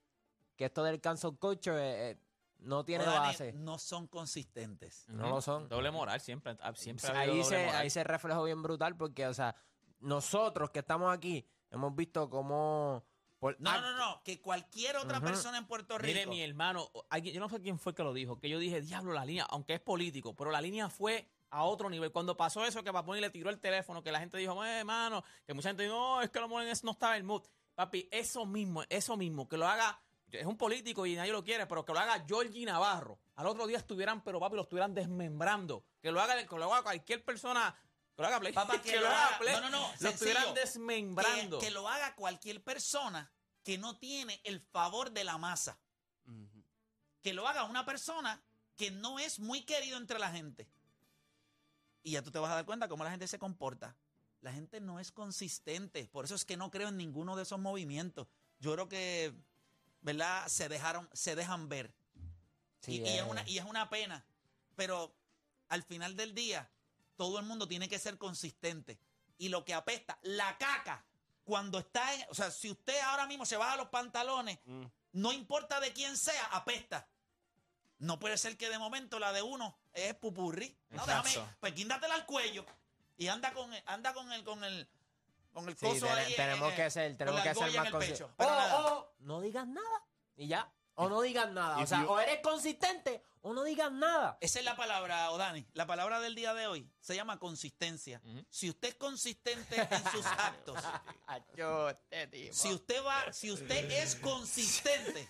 que 0.57 0.65
esto 0.65 0.83
del 0.83 1.03
cancel 1.03 1.37
culture 1.37 1.77
eh, 1.77 2.11
eh, 2.13 2.19
no 2.61 2.87
tiene 2.87 3.05
base. 3.05 3.53
no 3.53 3.79
son 3.79 4.07
consistentes. 4.07 5.07
No 5.11 5.29
lo 5.29 5.43
son. 5.43 5.69
Doble 5.69 5.91
moral 5.91 6.23
siempre, 6.23 6.57
ah, 6.63 6.73
siempre 6.75 7.07
ha 7.07 7.21
habido 7.21 7.35
Ahí 7.35 7.43
doble 7.43 7.45
se, 7.45 7.67
moral. 7.67 7.81
ahí 7.83 7.91
se 7.91 8.03
reflejó 8.03 8.45
bien 8.45 8.63
brutal 8.63 8.97
porque, 8.97 9.27
o 9.27 9.35
sea, 9.35 9.55
nosotros 10.01 10.71
que 10.71 10.79
estamos 10.79 11.15
aquí 11.15 11.47
hemos 11.71 11.95
visto 11.95 12.31
cómo... 12.31 13.05
por 13.43 13.61
No, 13.61 13.73
no, 13.73 13.77
act- 13.77 13.83
no, 13.83 13.97
no, 13.99 14.23
que 14.23 14.41
cualquier 14.41 14.97
otra 14.99 15.21
persona 15.21 15.59
en 15.59 15.67
Puerto 15.67 15.99
Rico. 15.99 16.07
Mire, 16.07 16.27
mi 16.29 16.41
hermano, 16.43 16.89
alguien- 17.11 17.35
yo 17.35 17.41
no 17.41 17.49
sé 17.49 17.61
quién 17.61 17.77
fue 17.77 17.93
que 17.93 18.05
lo 18.05 18.13
dijo, 18.13 18.39
que 18.39 18.49
yo 18.49 18.61
dije, 18.61 18.81
diablo, 18.83 19.13
la 19.13 19.25
línea, 19.25 19.45
aunque 19.51 19.75
es 19.75 19.81
político, 19.81 20.33
pero 20.33 20.53
la 20.53 20.61
línea 20.61 20.89
fue 20.89 21.27
a 21.51 21.65
otro 21.65 21.91
nivel. 21.91 22.13
Cuando 22.13 22.37
pasó 22.37 22.65
eso, 22.65 22.85
que 22.85 22.93
Paponi 22.93 23.21
le 23.21 23.31
tiró 23.31 23.51
el 23.51 23.59
teléfono, 23.59 24.01
que 24.01 24.13
la 24.13 24.21
gente 24.21 24.39
dijo, 24.39 24.65
hermano, 24.65 25.25
que 25.45 25.55
mucha 25.55 25.71
gente 25.71 25.83
dijo, 25.83 25.95
no, 25.97 26.23
es 26.23 26.31
que 26.31 26.39
lo 26.39 26.47
no 26.47 26.61
estaba 26.63 27.15
en 27.15 27.23
el 27.23 27.25
mood. 27.25 27.43
Papi, 27.75 28.09
eso 28.13 28.47
mismo, 28.47 28.85
eso 28.89 29.17
mismo, 29.17 29.49
que 29.49 29.57
lo 29.57 29.67
haga, 29.67 30.01
es 30.31 30.47
un 30.47 30.57
político 30.57 31.05
y 31.05 31.17
nadie 31.17 31.33
lo 31.33 31.43
quiere, 31.43 31.67
pero 31.67 31.85
que 31.85 31.93
lo 31.93 31.99
haga 31.99 32.25
Georgie 32.25 32.65
Navarro. 32.65 33.19
Al 33.35 33.49
otro 33.49 33.67
día 33.67 33.79
estuvieran, 33.79 34.23
pero 34.23 34.39
papi, 34.39 34.55
lo 34.55 34.63
estuvieran 34.63 34.95
desmembrando. 34.95 35.85
Que 36.01 36.13
lo 36.13 36.21
haga, 36.21 36.37
que 36.47 36.57
lo 36.57 36.73
haga 36.73 36.85
cualquier 36.85 37.25
persona, 37.25 37.75
lo 38.23 38.29
haga 38.29 38.41
Play. 38.41 38.53
Papá, 38.53 38.73
que 38.83 38.93
que 38.93 39.01
lo 39.01 39.09
haga 39.09 39.39
Play. 39.39 39.55
no, 39.55 39.61
no, 39.61 39.71
no, 39.71 39.93
Lo 40.01 40.09
estuvieran 40.09 40.55
desmembrando. 40.55 41.59
que 41.59 41.71
lo 41.71 41.89
haga 41.89 42.15
cualquier 42.15 42.63
persona 42.63 43.31
que 43.63 43.79
no 43.79 43.99
tiene 43.99 44.41
el 44.45 44.61
favor 44.61 45.11
de 45.13 45.25
la 45.25 45.39
masa. 45.39 45.79
Que 47.21 47.33
lo 47.33 47.47
haga 47.47 47.65
una 47.65 47.85
persona 47.85 48.43
que 48.77 48.91
no 48.91 49.19
es 49.19 49.39
muy 49.39 49.63
querido 49.63 49.97
entre 49.97 50.19
la 50.19 50.31
gente. 50.33 50.69
Y 52.03 52.13
ya 52.13 52.23
tú 52.23 52.33
te 52.33 52.39
vas 52.39 52.51
a 52.51 52.57
dar 52.57 52.65
cuenta 52.65 52.89
cómo 52.89 53.05
la 53.05 53.11
gente 53.11 53.29
se 53.29 53.39
comporta. 53.39 53.97
La 54.41 54.53
gente 54.53 54.81
no 54.81 54.99
es 54.99 55.13
consistente. 55.13 56.09
Por 56.09 56.25
eso 56.25 56.35
es 56.35 56.45
que 56.45 56.57
no 56.57 56.71
creo 56.71 56.89
en 56.89 56.97
ninguno 56.97 57.37
de 57.37 57.45
esos 57.45 57.61
movimientos. 57.61 58.27
Yo 58.59 58.73
creo 58.73 58.89
que, 58.89 59.33
¿verdad? 60.01 60.49
Se 60.49 60.69
dejaron, 60.69 61.09
se 61.13 61.37
dejan 61.37 61.69
ver. 61.69 61.95
Sí, 62.81 62.95
y, 62.95 63.03
y 63.03 63.09
es 63.09 63.21
eh. 63.21 63.23
una, 63.23 63.49
y 63.49 63.59
es 63.59 63.65
una 63.65 63.89
pena. 63.89 64.25
Pero 64.75 65.15
al 65.69 65.85
final 65.85 66.17
del 66.17 66.35
día, 66.35 66.69
todo 67.17 67.39
el 67.39 67.45
mundo 67.47 67.67
tiene 67.69 67.89
que 67.89 67.99
ser 67.99 68.19
consistente. 68.19 68.99
Y 69.39 69.49
lo 69.49 69.65
que 69.65 69.75
apesta, 69.75 70.19
la 70.23 70.57
caca, 70.59 71.05
cuando 71.45 71.79
está 71.79 72.15
en. 72.15 72.25
O 72.31 72.35
sea, 72.35 72.51
si 72.51 72.71
usted 72.71 72.99
ahora 73.01 73.27
mismo 73.27 73.45
se 73.47 73.57
baja 73.57 73.77
los 73.77 73.89
pantalones, 73.89 74.59
Mm. 74.65 74.85
no 75.13 75.33
importa 75.33 75.81
de 75.81 75.93
quién 75.93 76.17
sea, 76.17 76.45
apesta. 76.53 77.07
No 77.99 78.19
puede 78.19 78.37
ser 78.39 78.57
que 78.57 78.69
de 78.69 78.79
momento 78.79 79.19
la 79.19 79.33
de 79.33 79.43
uno 79.43 79.77
es 79.93 80.15
pupurri. 80.15 80.77
No, 80.91 81.03
Exacto. 81.03 81.29
déjame, 81.29 81.49
pues 81.61 81.73
quíndatela 81.73 82.15
al 82.15 82.27
cuello 82.27 82.65
y 83.17 83.29
anda 83.29 83.53
con 83.53 83.73
el, 83.73 83.83
anda 83.87 84.13
con 84.13 84.33
el, 84.33 84.43
con 84.45 84.65
el, 84.65 84.89
con 85.53 85.69
el 85.69 85.77
Sí, 85.77 85.87
coso 85.87 86.07
ten- 86.07 86.19
ahí. 86.19 86.31
en- 86.33 86.37
tenemos 86.37 86.71
en- 86.71 86.77
que 86.77 86.91
ser, 86.91 87.17
tenemos 87.17 87.41
que 87.43 87.55
ser 87.55 87.73
más 87.73 87.91
conscientes. 87.91 88.11
pecho. 88.11 88.31
Pero 88.37 88.51
O- 88.51 88.55
nada. 88.57 88.87
o 88.87 89.13
no 89.21 89.41
digas 89.41 89.67
nada. 89.69 90.05
Y 90.37 90.49
ya. 90.49 90.73
O 91.03 91.09
no 91.09 91.21
digas 91.23 91.51
nada. 91.53 91.79
O 91.79 91.83
If 91.83 91.89
sea, 91.89 92.03
you- 92.03 92.09
o 92.11 92.19
eres 92.21 92.41
consistente 92.41 93.23
o 93.43 93.53
no 93.53 93.65
digas 93.65 93.91
nada. 93.91 94.39
Esa 94.41 94.59
es 94.61 94.65
la 94.65 94.77
palabra, 94.77 95.31
Odani. 95.33 95.67
La 95.75 95.87
palabra 95.87 96.21
del 96.21 96.35
día 96.35 96.55
de 96.55 96.67
hoy 96.67 96.89
se 97.01 97.15
llama 97.17 97.39
consistencia. 97.39 98.21
Si 98.51 98.69
usted 98.71 98.89
es 98.91 98.95
consistente 98.95 99.77
en 99.77 99.89
sus 100.13 100.27
actos, 100.27 100.79
si 102.53 102.73
usted 102.73 103.05
va, 103.05 103.33
si 103.33 103.51
usted 103.51 103.91
es 103.91 104.15
consistente, 104.17 105.29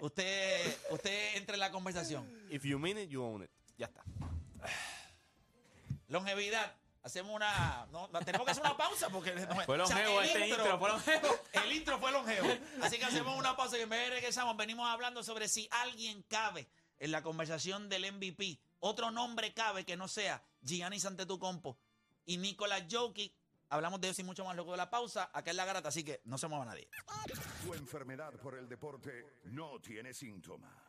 usted, 0.00 0.76
usted 0.90 1.36
entra 1.36 1.54
en 1.54 1.60
la 1.60 1.70
conversación. 1.70 2.26
If 2.50 2.64
you 2.64 2.78
mean 2.78 2.98
it, 2.98 3.08
you 3.10 3.22
own 3.22 3.42
it. 3.42 3.50
Ya 3.76 3.86
está. 3.86 4.02
Longevidad. 6.08 6.74
Hacemos 7.08 7.34
una. 7.34 7.86
No, 7.90 8.08
tenemos 8.24 8.44
que 8.44 8.52
hacer 8.52 8.62
una 8.62 8.76
pausa 8.76 9.08
porque. 9.10 9.32
Fue 9.66 9.80
o 9.80 9.86
sea, 9.86 9.96
longevo 9.96 10.20
el 10.20 10.26
este 10.26 10.48
intro, 10.48 10.78
fue 10.78 10.88
longevo. 10.88 11.28
El 11.52 11.72
intro 11.72 11.98
fue 11.98 12.12
longevo. 12.12 12.48
Así 12.82 12.98
que 12.98 13.04
hacemos 13.04 13.38
una 13.38 13.56
pausa 13.56 13.76
y 13.78 13.82
en 13.82 13.88
vez 13.88 14.08
de 14.08 14.14
regresamos, 14.16 14.56
venimos 14.56 14.88
hablando 14.88 15.22
sobre 15.22 15.48
si 15.48 15.68
alguien 15.70 16.22
cabe 16.28 16.68
en 16.98 17.10
la 17.10 17.22
conversación 17.22 17.88
del 17.88 18.12
MVP 18.12 18.58
otro 18.80 19.10
nombre 19.10 19.52
cabe 19.52 19.84
que 19.84 19.96
no 19.96 20.08
sea 20.08 20.42
Giannis 20.62 21.04
Antetokounmpo 21.04 21.76
y 22.26 22.36
Nicolás 22.36 22.84
Jokic. 22.90 23.32
Hablamos 23.70 24.00
de 24.00 24.08
eso 24.08 24.22
y 24.22 24.24
mucho 24.24 24.44
más 24.44 24.54
luego 24.54 24.70
de 24.70 24.78
la 24.78 24.88
pausa. 24.88 25.30
Acá 25.32 25.50
es 25.50 25.56
la 25.56 25.64
garata, 25.64 25.88
así 25.88 26.02
que 26.02 26.22
no 26.24 26.38
se 26.38 26.48
mueva 26.48 26.64
nadie. 26.64 26.88
Tu 27.62 27.74
enfermedad 27.74 28.32
por 28.34 28.56
el 28.56 28.68
deporte 28.68 29.40
no 29.44 29.80
tiene 29.80 30.14
síntomas, 30.14 30.72